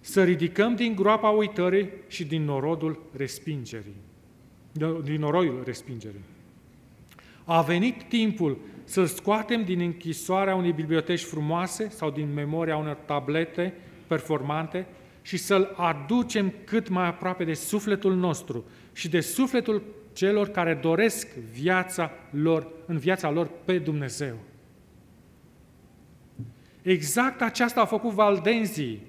să 0.00 0.24
ridicăm 0.24 0.74
din 0.74 0.94
groapa 0.94 1.28
uitării 1.28 1.88
și 2.08 2.24
din 2.24 2.42
norodul 2.42 3.02
respingerii. 3.16 3.96
Din 5.02 5.20
noroiul 5.20 5.62
respingerii. 5.64 6.24
A 7.44 7.62
venit 7.62 8.02
timpul 8.02 8.58
să-l 8.84 9.06
scoatem 9.06 9.64
din 9.64 9.80
închisoarea 9.80 10.54
unei 10.54 10.72
biblioteci 10.72 11.22
frumoase 11.22 11.88
sau 11.88 12.10
din 12.10 12.32
memoria 12.34 12.76
unor 12.76 12.94
tablete 12.94 13.74
performante 14.06 14.86
și 15.22 15.36
să-l 15.36 15.74
aducem 15.76 16.52
cât 16.64 16.88
mai 16.88 17.06
aproape 17.06 17.44
de 17.44 17.54
sufletul 17.54 18.14
nostru 18.14 18.64
și 18.92 19.08
de 19.08 19.20
sufletul 19.20 19.82
celor 20.16 20.48
care 20.48 20.74
doresc 20.74 21.34
viața 21.34 22.10
lor, 22.30 22.68
în 22.86 22.98
viața 22.98 23.30
lor 23.30 23.50
pe 23.64 23.78
Dumnezeu. 23.78 24.36
Exact 26.82 27.42
aceasta 27.42 27.80
a 27.80 27.84
făcut 27.84 28.10
valdenzii 28.10 29.02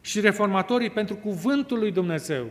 și 0.00 0.20
reformatorii 0.20 0.90
pentru 0.90 1.16
cuvântul 1.16 1.78
lui 1.78 1.92
Dumnezeu, 1.92 2.46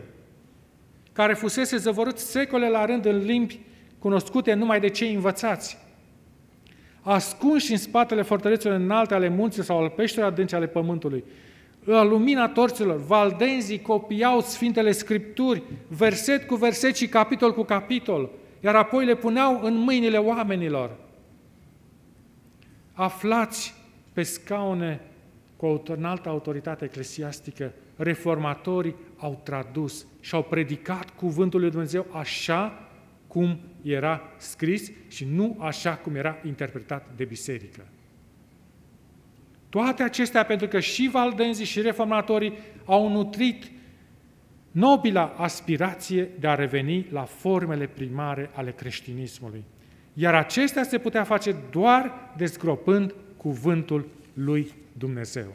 care 1.12 1.34
fusese 1.34 1.76
zăvorât 1.76 2.18
secole 2.18 2.68
la 2.68 2.84
rând 2.84 3.04
în 3.04 3.16
limbi 3.16 3.60
cunoscute 3.98 4.54
numai 4.54 4.80
de 4.80 4.88
cei 4.88 5.14
învățați. 5.14 5.78
Ascunși 7.00 7.70
în 7.70 7.78
spatele 7.78 8.22
fortărețelor 8.22 8.76
înalte 8.76 9.14
ale 9.14 9.28
munții 9.28 9.62
sau 9.62 9.78
al 9.78 9.90
peșterilor 9.90 10.32
adânci 10.32 10.54
ale 10.54 10.66
pământului, 10.66 11.24
la 11.84 12.02
lumina 12.02 12.48
torților, 12.48 12.96
valdenzii 12.96 13.80
copiau 13.80 14.40
Sfintele 14.40 14.92
Scripturi, 14.92 15.62
verset 15.88 16.46
cu 16.46 16.54
verset 16.54 16.96
și 16.96 17.08
capitol 17.08 17.54
cu 17.54 17.62
capitol, 17.62 18.30
iar 18.60 18.76
apoi 18.76 19.04
le 19.04 19.16
puneau 19.16 19.60
în 19.62 19.74
mâinile 19.76 20.18
oamenilor. 20.18 20.96
Aflați 22.92 23.74
pe 24.12 24.22
scaune 24.22 25.00
cu 25.56 25.66
o 25.66 25.80
înaltă 25.86 26.28
autoritate 26.28 26.84
eclesiastică, 26.84 27.72
reformatorii 27.96 28.94
au 29.16 29.40
tradus 29.42 30.06
și 30.20 30.34
au 30.34 30.42
predicat 30.42 31.10
cuvântul 31.10 31.60
lui 31.60 31.70
Dumnezeu 31.70 32.06
așa 32.12 32.88
cum 33.26 33.58
era 33.82 34.22
scris 34.36 34.90
și 35.08 35.24
nu 35.24 35.56
așa 35.60 35.94
cum 35.94 36.14
era 36.14 36.38
interpretat 36.44 37.06
de 37.16 37.24
biserică. 37.24 37.86
Toate 39.72 40.02
acestea 40.02 40.44
pentru 40.44 40.66
că 40.66 40.80
și 40.80 41.08
valdenzii 41.12 41.64
și 41.64 41.80
reformatorii 41.80 42.58
au 42.84 43.08
nutrit 43.08 43.70
nobila 44.70 45.34
aspirație 45.36 46.28
de 46.40 46.46
a 46.46 46.54
reveni 46.54 47.06
la 47.10 47.22
formele 47.22 47.86
primare 47.86 48.50
ale 48.54 48.70
creștinismului. 48.70 49.64
Iar 50.14 50.34
acestea 50.34 50.82
se 50.82 50.98
putea 50.98 51.24
face 51.24 51.56
doar 51.70 52.12
dezgropând 52.36 53.14
cuvântul 53.36 54.08
lui 54.32 54.72
Dumnezeu. 54.98 55.54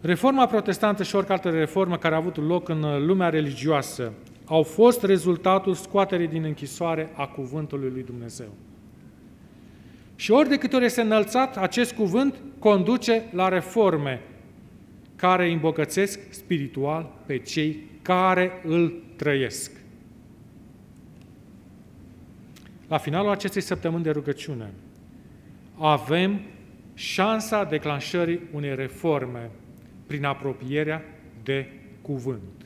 Reforma 0.00 0.46
protestantă 0.46 1.02
și 1.02 1.16
orice 1.16 1.32
altă 1.32 1.50
reformă 1.50 1.98
care 1.98 2.14
a 2.14 2.18
avut 2.18 2.36
loc 2.36 2.68
în 2.68 3.06
lumea 3.06 3.28
religioasă 3.28 4.12
au 4.44 4.62
fost 4.62 5.02
rezultatul 5.02 5.74
scoaterii 5.74 6.28
din 6.28 6.44
închisoare 6.44 7.10
a 7.14 7.26
cuvântului 7.26 7.90
lui 7.90 8.02
Dumnezeu. 8.02 8.48
Și 10.20 10.30
ori 10.30 10.48
de 10.48 10.58
câte 10.58 10.76
ori 10.76 10.84
este 10.84 11.00
înălțat, 11.00 11.56
acest 11.56 11.92
cuvânt 11.92 12.34
conduce 12.58 13.22
la 13.32 13.48
reforme 13.48 14.20
care 15.16 15.46
îi 15.46 15.52
îmbogățesc 15.52 16.20
spiritual 16.30 17.10
pe 17.26 17.38
cei 17.38 17.84
care 18.02 18.60
îl 18.64 19.02
trăiesc. 19.16 19.72
La 22.88 22.98
finalul 22.98 23.30
acestei 23.30 23.62
săptămâni 23.62 24.02
de 24.02 24.10
rugăciune, 24.10 24.70
avem 25.78 26.40
șansa 26.94 27.64
declanșării 27.64 28.40
unei 28.52 28.74
reforme 28.74 29.50
prin 30.06 30.24
apropierea 30.24 31.02
de 31.42 31.66
cuvânt. 32.02 32.64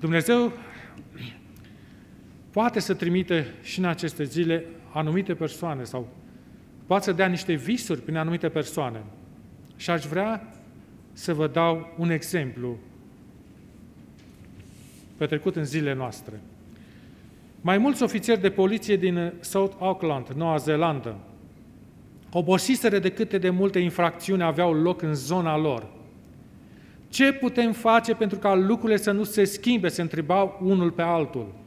Dumnezeu 0.00 0.52
poate 2.50 2.80
să 2.80 2.94
trimite 2.94 3.54
și 3.62 3.78
în 3.78 3.84
aceste 3.84 4.24
zile 4.24 4.64
anumite 4.94 5.34
persoane 5.34 5.84
sau 5.84 6.08
poate 6.86 7.04
să 7.04 7.12
dea 7.12 7.26
niște 7.26 7.52
visuri 7.52 8.00
prin 8.00 8.16
anumite 8.16 8.48
persoane. 8.48 9.02
Și 9.76 9.90
aș 9.90 10.04
vrea 10.04 10.54
să 11.12 11.34
vă 11.34 11.46
dau 11.46 11.94
un 11.98 12.10
exemplu 12.10 12.76
petrecut 15.16 15.56
în 15.56 15.64
zilele 15.64 15.94
noastre. 15.94 16.40
Mai 17.60 17.78
mulți 17.78 18.02
ofițeri 18.02 18.40
de 18.40 18.50
poliție 18.50 18.96
din 18.96 19.32
South 19.40 19.76
Auckland, 19.78 20.28
Noua 20.28 20.56
Zeelandă, 20.56 21.16
obosiseră 22.32 22.98
de 22.98 23.10
câte 23.10 23.38
de 23.38 23.50
multe 23.50 23.78
infracțiuni 23.78 24.42
aveau 24.42 24.72
loc 24.72 25.02
în 25.02 25.14
zona 25.14 25.56
lor. 25.56 25.86
Ce 27.08 27.32
putem 27.32 27.72
face 27.72 28.14
pentru 28.14 28.38
ca 28.38 28.54
lucrurile 28.54 28.98
să 28.98 29.10
nu 29.10 29.24
se 29.24 29.44
schimbe, 29.44 29.88
se 29.88 30.02
întrebau 30.02 30.58
unul 30.62 30.90
pe 30.90 31.02
altul. 31.02 31.63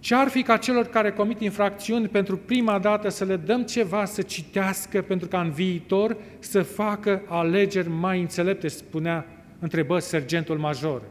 Ce 0.00 0.14
ar 0.14 0.28
fi 0.28 0.42
ca 0.42 0.56
celor 0.56 0.86
care 0.86 1.12
comit 1.12 1.40
infracțiuni 1.40 2.08
pentru 2.08 2.36
prima 2.36 2.78
dată 2.78 3.08
să 3.08 3.24
le 3.24 3.36
dăm 3.36 3.62
ceva 3.62 4.04
să 4.04 4.22
citească 4.22 5.02
pentru 5.02 5.28
ca 5.28 5.40
în 5.40 5.50
viitor 5.50 6.16
să 6.38 6.62
facă 6.62 7.22
alegeri 7.26 7.88
mai 7.88 8.20
înțelepte, 8.20 8.68
spunea, 8.68 9.26
întrebă 9.58 9.98
sergentul 9.98 10.58
major. 10.58 11.02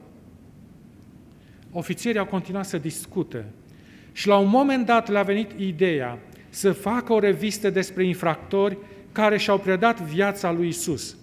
Ofițerii 1.72 2.20
au 2.20 2.26
continuat 2.26 2.66
să 2.66 2.78
discute 2.78 3.46
și 4.12 4.28
la 4.28 4.38
un 4.38 4.50
moment 4.50 4.86
dat 4.86 5.10
le-a 5.10 5.24
venit 5.24 5.52
ideea 5.58 6.20
să 6.50 6.72
facă 6.72 7.14
o 7.14 7.20
revistă 7.20 7.70
despre 7.70 8.06
infractori 8.06 8.78
care 9.12 9.38
și-au 9.38 9.60
predat 9.60 10.02
viața 10.02 10.52
lui 10.52 10.68
Isus. 10.68 11.18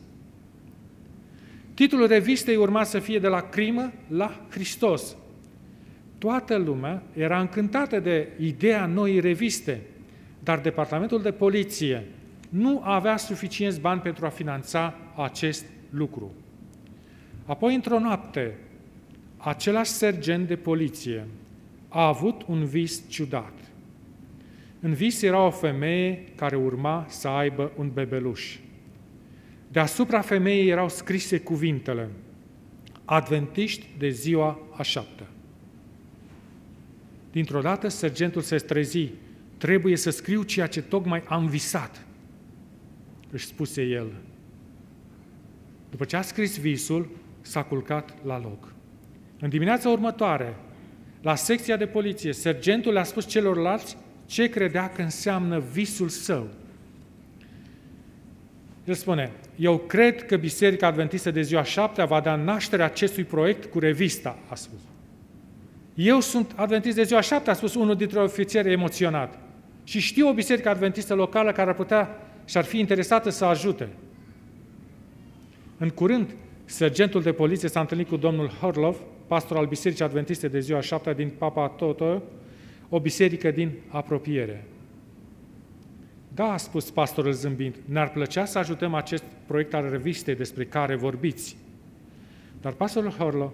Titlul 1.74 2.06
revistei 2.06 2.56
urma 2.56 2.84
să 2.84 2.98
fie 2.98 3.18
de 3.18 3.28
la 3.28 3.40
crimă 3.40 3.92
la 4.08 4.46
Hristos. 4.50 5.16
Toată 6.24 6.56
lumea 6.56 7.02
era 7.12 7.40
încântată 7.40 8.00
de 8.00 8.28
ideea 8.38 8.86
noii 8.86 9.20
reviste, 9.20 9.80
dar 10.42 10.60
departamentul 10.60 11.22
de 11.22 11.32
poliție 11.32 12.04
nu 12.48 12.80
avea 12.84 13.16
suficienți 13.16 13.80
bani 13.80 14.00
pentru 14.00 14.26
a 14.26 14.28
finanța 14.28 14.94
acest 15.16 15.64
lucru. 15.90 16.32
Apoi, 17.46 17.74
într-o 17.74 17.98
noapte, 17.98 18.58
același 19.36 19.90
sergent 19.90 20.48
de 20.48 20.56
poliție 20.56 21.26
a 21.88 22.06
avut 22.06 22.42
un 22.46 22.64
vis 22.64 23.02
ciudat. 23.08 23.54
În 24.80 24.92
vis 24.92 25.22
era 25.22 25.46
o 25.46 25.50
femeie 25.50 26.24
care 26.36 26.56
urma 26.56 27.04
să 27.08 27.28
aibă 27.28 27.72
un 27.76 27.90
bebeluș. 27.92 28.58
Deasupra 29.68 30.20
femeii 30.20 30.68
erau 30.68 30.88
scrise 30.88 31.38
cuvintele 31.38 32.08
Adventiști 33.04 33.86
de 33.98 34.08
ziua 34.08 34.58
a 34.76 34.82
șaptea. 34.82 35.26
Dintr-o 37.34 37.60
dată, 37.60 37.88
sergentul 37.88 38.42
se 38.42 38.56
strezi. 38.56 39.08
Trebuie 39.58 39.96
să 39.96 40.10
scriu 40.10 40.42
ceea 40.42 40.66
ce 40.66 40.82
tocmai 40.82 41.22
am 41.26 41.46
visat, 41.46 42.06
își 43.30 43.46
spuse 43.46 43.82
el. 43.82 44.06
După 45.90 46.04
ce 46.04 46.16
a 46.16 46.22
scris 46.22 46.58
visul, 46.58 47.10
s-a 47.40 47.62
culcat 47.62 48.14
la 48.24 48.40
loc. 48.40 48.72
În 49.40 49.48
dimineața 49.48 49.88
următoare, 49.88 50.56
la 51.22 51.34
secția 51.34 51.76
de 51.76 51.86
poliție, 51.86 52.32
sergentul 52.32 52.92
le-a 52.92 53.04
spus 53.04 53.26
celorlalți 53.26 53.96
ce 54.26 54.48
credea 54.48 54.90
că 54.90 55.02
înseamnă 55.02 55.58
visul 55.72 56.08
său. 56.08 56.48
El 58.84 58.94
spune, 58.94 59.32
eu 59.56 59.78
cred 59.78 60.26
că 60.26 60.36
Biserica 60.36 60.86
Adventistă 60.86 61.30
de 61.30 61.42
ziua 61.42 61.62
șaptea 61.62 62.04
va 62.04 62.20
da 62.20 62.36
naștere 62.36 62.82
acestui 62.82 63.24
proiect 63.24 63.64
cu 63.64 63.78
revista, 63.78 64.38
a 64.48 64.54
spus. 64.54 64.80
Eu 65.94 66.20
sunt 66.20 66.52
adventist 66.56 66.96
de 66.96 67.02
ziua 67.02 67.20
șaptea, 67.20 67.52
a 67.52 67.56
spus 67.56 67.74
unul 67.74 67.96
dintre 67.96 68.18
ofițeri 68.18 68.72
emoționat. 68.72 69.38
Și 69.84 70.00
știu 70.00 70.28
o 70.28 70.32
biserică 70.32 70.68
adventistă 70.68 71.14
locală 71.14 71.52
care 71.52 71.70
ar 71.70 71.76
putea 71.76 72.18
și 72.44 72.56
ar 72.56 72.64
fi 72.64 72.78
interesată 72.78 73.30
să 73.30 73.44
ajute. 73.44 73.88
În 75.78 75.88
curând, 75.88 76.34
sergentul 76.64 77.22
de 77.22 77.32
poliție 77.32 77.68
s-a 77.68 77.80
întâlnit 77.80 78.08
cu 78.08 78.16
domnul 78.16 78.48
Horlov, 78.48 78.96
pastor 79.26 79.56
al 79.56 79.66
Bisericii 79.66 80.04
Adventiste 80.04 80.48
de 80.48 80.60
ziua 80.60 80.80
șaptea 80.80 81.12
din 81.12 81.30
Papa 81.38 81.68
Toto, 81.68 82.22
o 82.88 83.00
biserică 83.00 83.50
din 83.50 83.70
apropiere. 83.88 84.64
Da, 86.34 86.52
a 86.52 86.56
spus 86.56 86.90
pastorul 86.90 87.32
zâmbind, 87.32 87.74
ne-ar 87.84 88.10
plăcea 88.10 88.44
să 88.44 88.58
ajutăm 88.58 88.94
acest 88.94 89.24
proiect 89.46 89.74
al 89.74 89.90
revistei 89.90 90.34
despre 90.34 90.64
care 90.64 90.94
vorbiți. 90.94 91.56
Dar 92.60 92.72
pastorul 92.72 93.10
Horlo 93.10 93.52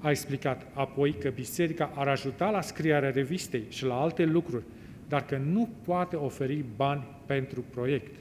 a 0.00 0.10
explicat 0.10 0.66
apoi 0.72 1.12
că 1.12 1.28
biserica 1.28 1.90
ar 1.94 2.08
ajuta 2.08 2.50
la 2.50 2.60
scrierea 2.60 3.10
revistei 3.10 3.64
și 3.68 3.84
la 3.84 4.00
alte 4.00 4.24
lucruri, 4.24 4.64
dar 5.08 5.24
că 5.26 5.36
nu 5.36 5.68
poate 5.84 6.16
oferi 6.16 6.64
bani 6.76 7.06
pentru 7.26 7.64
proiect. 7.70 8.14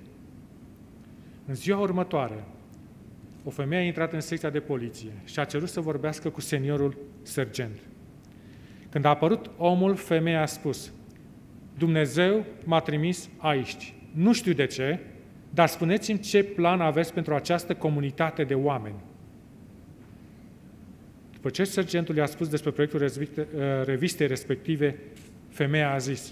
În 1.45 1.55
ziua 1.55 1.79
următoare, 1.79 2.43
o 3.43 3.49
femeie 3.49 3.81
a 3.81 3.85
intrat 3.85 4.13
în 4.13 4.19
secția 4.19 4.49
de 4.49 4.59
poliție 4.59 5.11
și 5.25 5.39
a 5.39 5.43
cerut 5.43 5.69
să 5.69 5.81
vorbească 5.81 6.29
cu 6.29 6.41
seniorul 6.41 6.97
sergent. 7.21 7.79
Când 8.89 9.05
a 9.05 9.09
apărut 9.09 9.49
omul, 9.57 9.95
femeia 9.95 10.41
a 10.41 10.45
spus, 10.45 10.91
Dumnezeu 11.77 12.45
m-a 12.65 12.79
trimis 12.79 13.29
aici. 13.37 13.93
Nu 14.13 14.33
știu 14.33 14.53
de 14.53 14.65
ce, 14.65 14.99
dar 15.49 15.67
spuneți-mi 15.67 16.19
ce 16.19 16.43
plan 16.43 16.81
aveți 16.81 17.13
pentru 17.13 17.33
această 17.33 17.75
comunitate 17.75 18.43
de 18.43 18.53
oameni. 18.53 18.95
După 21.41 21.51
ce 21.51 21.63
sergentul 21.63 22.15
i-a 22.15 22.25
spus 22.25 22.47
despre 22.47 22.71
proiectul 22.71 23.01
uh, 23.01 23.45
revistei 23.85 24.27
respective, 24.27 24.99
femeia 25.49 25.93
a 25.93 25.97
zis, 25.97 26.31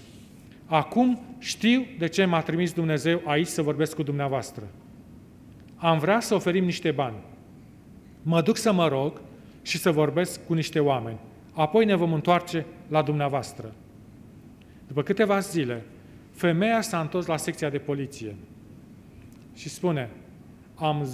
Acum 0.66 1.20
știu 1.38 1.86
de 1.98 2.06
ce 2.06 2.24
m-a 2.24 2.40
trimis 2.40 2.72
Dumnezeu 2.72 3.20
aici 3.24 3.46
să 3.46 3.62
vorbesc 3.62 3.94
cu 3.94 4.02
dumneavoastră. 4.02 4.68
Am 5.76 5.98
vrea 5.98 6.20
să 6.20 6.34
oferim 6.34 6.64
niște 6.64 6.90
bani. 6.90 7.16
Mă 8.22 8.42
duc 8.42 8.56
să 8.56 8.72
mă 8.72 8.88
rog 8.88 9.20
și 9.62 9.78
să 9.78 9.90
vorbesc 9.90 10.46
cu 10.46 10.54
niște 10.54 10.80
oameni. 10.80 11.18
Apoi 11.52 11.84
ne 11.84 11.94
vom 11.94 12.12
întoarce 12.12 12.66
la 12.88 13.02
dumneavoastră. 13.02 13.74
După 14.86 15.02
câteva 15.02 15.38
zile, 15.38 15.84
femeia 16.32 16.80
s-a 16.80 17.00
întors 17.00 17.26
la 17.26 17.36
secția 17.36 17.70
de 17.70 17.78
poliție 17.78 18.36
și 19.54 19.68
spune, 19.68 20.10
am 20.74 21.08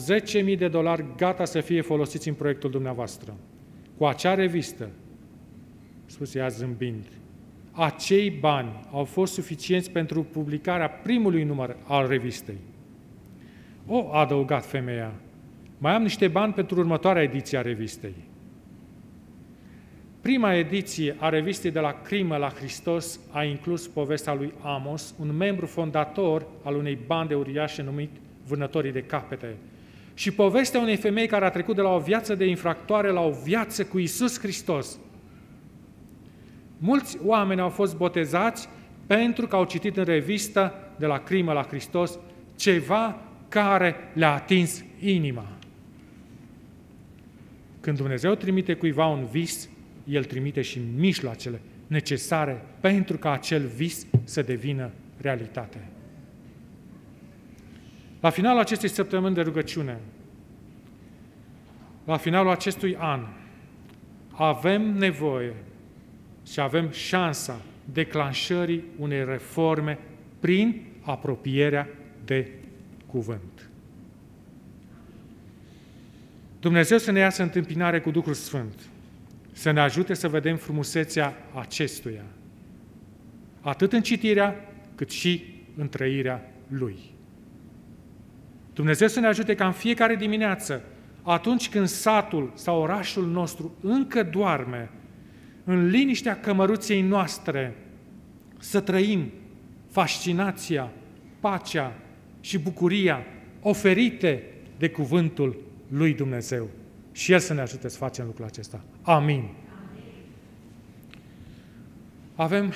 10.000 0.44 0.58
de 0.58 0.68
dolari 0.68 1.04
gata 1.16 1.44
să 1.44 1.60
fie 1.60 1.80
folosiți 1.80 2.28
în 2.28 2.34
proiectul 2.34 2.70
dumneavoastră. 2.70 3.34
Cu 3.96 4.04
acea 4.04 4.34
revistă, 4.34 4.90
spuse 6.06 6.38
ea 6.38 6.48
zâmbind, 6.48 7.04
acei 7.72 8.30
bani 8.30 8.80
au 8.90 9.04
fost 9.04 9.32
suficienți 9.32 9.90
pentru 9.90 10.22
publicarea 10.22 10.88
primului 10.88 11.42
număr 11.42 11.76
al 11.86 12.08
revistei. 12.08 12.58
O, 13.86 14.08
a 14.12 14.18
adăugat 14.18 14.66
femeia, 14.66 15.12
mai 15.78 15.94
am 15.94 16.02
niște 16.02 16.28
bani 16.28 16.52
pentru 16.52 16.78
următoarea 16.78 17.22
ediție 17.22 17.58
a 17.58 17.62
revistei. 17.62 18.14
Prima 20.20 20.54
ediție 20.54 21.16
a 21.18 21.28
revistei 21.28 21.70
de 21.70 21.80
la 21.80 22.00
Crimă 22.02 22.36
la 22.36 22.48
Hristos 22.48 23.20
a 23.30 23.44
inclus 23.44 23.86
povestea 23.86 24.34
lui 24.34 24.52
Amos, 24.62 25.14
un 25.20 25.36
membru 25.36 25.66
fondator 25.66 26.46
al 26.62 26.76
unei 26.76 26.98
bande 27.06 27.34
uriașe 27.34 27.82
numit 27.82 28.10
Vânătorii 28.46 28.92
de 28.92 29.02
Capete, 29.02 29.56
și 30.14 30.30
povestea 30.30 30.80
unei 30.80 30.96
femei 30.96 31.26
care 31.26 31.44
a 31.44 31.50
trecut 31.50 31.74
de 31.74 31.80
la 31.80 31.94
o 31.94 31.98
viață 31.98 32.34
de 32.34 32.44
infractoare 32.44 33.10
la 33.10 33.20
o 33.20 33.32
viață 33.44 33.84
cu 33.84 33.98
Isus 33.98 34.38
Hristos. 34.38 34.98
Mulți 36.78 37.18
oameni 37.24 37.60
au 37.60 37.68
fost 37.68 37.96
botezați 37.96 38.68
pentru 39.06 39.46
că 39.46 39.56
au 39.56 39.64
citit 39.64 39.96
în 39.96 40.04
revistă 40.04 40.74
de 40.96 41.06
la 41.06 41.18
Crimă 41.18 41.52
la 41.52 41.62
Hristos 41.62 42.18
ceva 42.56 43.20
care 43.48 43.96
le-a 44.12 44.32
atins 44.32 44.84
inima. 45.00 45.46
Când 47.80 47.96
Dumnezeu 47.96 48.34
trimite 48.34 48.74
cuiva 48.74 49.06
un 49.06 49.26
vis, 49.30 49.68
El 50.04 50.24
trimite 50.24 50.62
și 50.62 50.80
mijloacele 50.96 51.60
necesare 51.86 52.62
pentru 52.80 53.18
ca 53.18 53.32
acel 53.32 53.66
vis 53.76 54.06
să 54.24 54.42
devină 54.42 54.90
realitate. 55.20 55.88
La 58.24 58.30
finalul 58.30 58.60
acestei 58.60 58.88
săptămâni 58.88 59.34
de 59.34 59.40
rugăciune, 59.40 59.98
la 62.04 62.16
finalul 62.16 62.50
acestui 62.50 62.96
an, 62.96 63.26
avem 64.30 64.82
nevoie 64.82 65.54
și 66.46 66.60
avem 66.60 66.90
șansa 66.90 67.60
declanșării 67.92 68.84
unei 68.98 69.24
reforme 69.24 69.98
prin 70.40 70.82
apropierea 71.00 71.88
de 72.24 72.50
cuvânt. 73.06 73.70
Dumnezeu 76.60 76.98
să 76.98 77.10
ne 77.10 77.18
iasă 77.18 77.42
întâmpinare 77.42 78.00
cu 78.00 78.10
Duhul 78.10 78.34
Sfânt, 78.34 78.80
să 79.52 79.70
ne 79.70 79.80
ajute 79.80 80.14
să 80.14 80.28
vedem 80.28 80.56
frumusețea 80.56 81.36
acestuia, 81.54 82.24
atât 83.60 83.92
în 83.92 84.02
citirea, 84.02 84.74
cât 84.94 85.10
și 85.10 85.44
în 85.76 85.88
trăirea 85.88 86.52
Lui. 86.68 87.13
Dumnezeu 88.74 89.08
să 89.08 89.20
ne 89.20 89.26
ajute 89.26 89.54
ca 89.54 89.66
în 89.66 89.72
fiecare 89.72 90.14
dimineață, 90.14 90.82
atunci 91.22 91.68
când 91.68 91.86
satul 91.86 92.52
sau 92.54 92.80
orașul 92.80 93.26
nostru 93.26 93.74
încă 93.80 94.22
doarme, 94.22 94.90
în 95.64 95.86
liniștea 95.86 96.40
cămăruței 96.40 97.02
noastre, 97.02 97.76
să 98.58 98.80
trăim 98.80 99.32
fascinația, 99.90 100.92
pacea 101.40 101.92
și 102.40 102.58
bucuria 102.58 103.24
oferite 103.60 104.42
de 104.78 104.90
cuvântul 104.90 105.56
lui 105.88 106.14
Dumnezeu. 106.14 106.68
Și 107.12 107.32
El 107.32 107.38
să 107.38 107.54
ne 107.54 107.60
ajute 107.60 107.88
să 107.88 107.96
facem 107.96 108.26
lucrul 108.26 108.44
acesta. 108.44 108.84
Amin. 109.02 109.48
Avem 112.34 112.72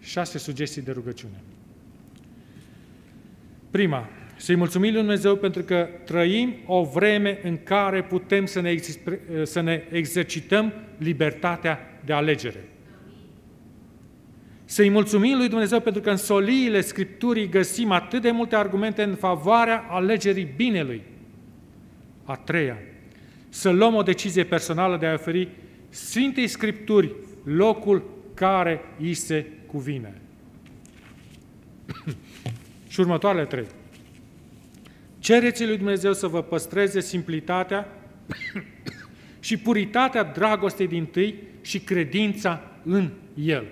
șase 0.00 0.38
sugestii 0.38 0.82
de 0.82 0.92
rugăciune. 0.92 1.42
Prima, 3.70 4.08
să-i 4.36 4.56
mulțumim 4.56 4.92
lui 4.92 5.00
Dumnezeu 5.00 5.36
pentru 5.36 5.62
că 5.62 5.88
trăim 6.04 6.54
o 6.66 6.84
vreme 6.84 7.38
în 7.42 7.58
care 7.62 8.02
putem 8.02 8.46
să 8.46 8.60
ne, 8.60 8.76
să 9.42 9.60
ne 9.60 9.82
exercităm 9.90 10.72
libertatea 10.98 12.00
de 12.04 12.12
alegere. 12.12 12.68
Să-i 14.64 14.90
mulțumim 14.90 15.36
lui 15.36 15.48
Dumnezeu 15.48 15.80
pentru 15.80 16.02
că 16.02 16.10
în 16.10 16.16
soliile 16.16 16.80
Scripturii 16.80 17.48
găsim 17.48 17.90
atât 17.90 18.22
de 18.22 18.30
multe 18.30 18.56
argumente 18.56 19.02
în 19.02 19.14
favoarea 19.14 19.86
alegerii 19.88 20.52
binelui. 20.56 21.02
A 22.24 22.36
treia, 22.36 22.78
să 23.48 23.70
luăm 23.70 23.94
o 23.94 24.02
decizie 24.02 24.44
personală 24.44 24.96
de 24.96 25.06
a 25.06 25.12
oferi 25.12 25.48
Sfintei 25.88 26.46
Scripturi 26.46 27.14
locul 27.44 28.10
care 28.34 28.80
îi 29.00 29.14
se 29.14 29.46
cuvine. 29.66 30.20
Și 32.88 33.00
următoarele 33.00 33.44
trei. 33.44 33.66
Cereți 35.24 35.66
lui 35.66 35.76
Dumnezeu 35.76 36.12
să 36.12 36.26
vă 36.26 36.42
păstreze 36.42 37.00
simplitatea 37.00 37.88
și 39.46 39.56
puritatea 39.56 40.22
dragostei 40.22 40.86
din 40.86 41.06
tâi 41.06 41.34
și 41.60 41.80
credința 41.80 42.70
în 42.82 43.10
El. 43.34 43.64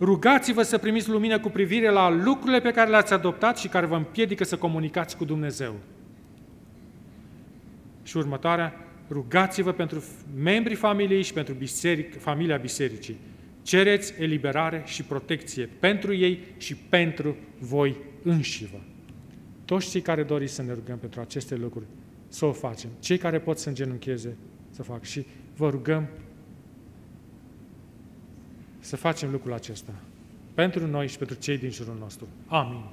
Rugați-vă 0.00 0.62
să 0.62 0.78
primiți 0.78 1.08
lumină 1.08 1.40
cu 1.40 1.48
privire 1.48 1.90
la 1.90 2.10
lucrurile 2.10 2.60
pe 2.60 2.70
care 2.70 2.90
le-ați 2.90 3.12
adoptat 3.12 3.58
și 3.58 3.68
care 3.68 3.86
vă 3.86 3.96
împiedică 3.96 4.44
să 4.44 4.56
comunicați 4.56 5.16
cu 5.16 5.24
Dumnezeu. 5.24 5.74
Și 8.02 8.16
următoarea, 8.16 8.74
rugați-vă 9.10 9.72
pentru 9.72 10.04
membrii 10.42 10.76
familiei 10.76 11.22
și 11.22 11.32
pentru 11.32 11.54
biseric, 11.54 12.20
familia 12.20 12.56
bisericii. 12.56 13.16
Cereți 13.62 14.14
eliberare 14.18 14.82
și 14.86 15.02
protecție 15.02 15.68
pentru 15.80 16.14
ei 16.14 16.38
și 16.56 16.76
pentru 16.76 17.36
voi 17.58 17.96
înșivă. 18.22 18.80
Toți 19.72 19.90
cei 19.90 20.00
care 20.00 20.22
doriți 20.22 20.52
să 20.52 20.62
ne 20.62 20.72
rugăm 20.72 20.98
pentru 20.98 21.20
aceste 21.20 21.56
lucruri, 21.56 21.84
să 22.28 22.44
o 22.44 22.52
facem. 22.52 22.90
Cei 22.98 23.18
care 23.18 23.40
pot 23.40 23.58
să 23.58 23.68
îngenuncheze, 23.68 24.36
să 24.70 24.82
fac. 24.82 25.04
Și 25.04 25.26
vă 25.56 25.70
rugăm 25.70 26.08
să 28.78 28.96
facem 28.96 29.30
lucrul 29.30 29.52
acesta 29.52 29.92
pentru 30.54 30.86
noi 30.86 31.08
și 31.08 31.18
pentru 31.18 31.36
cei 31.36 31.58
din 31.58 31.70
jurul 31.70 31.96
nostru. 31.98 32.26
Amin. 32.46 32.84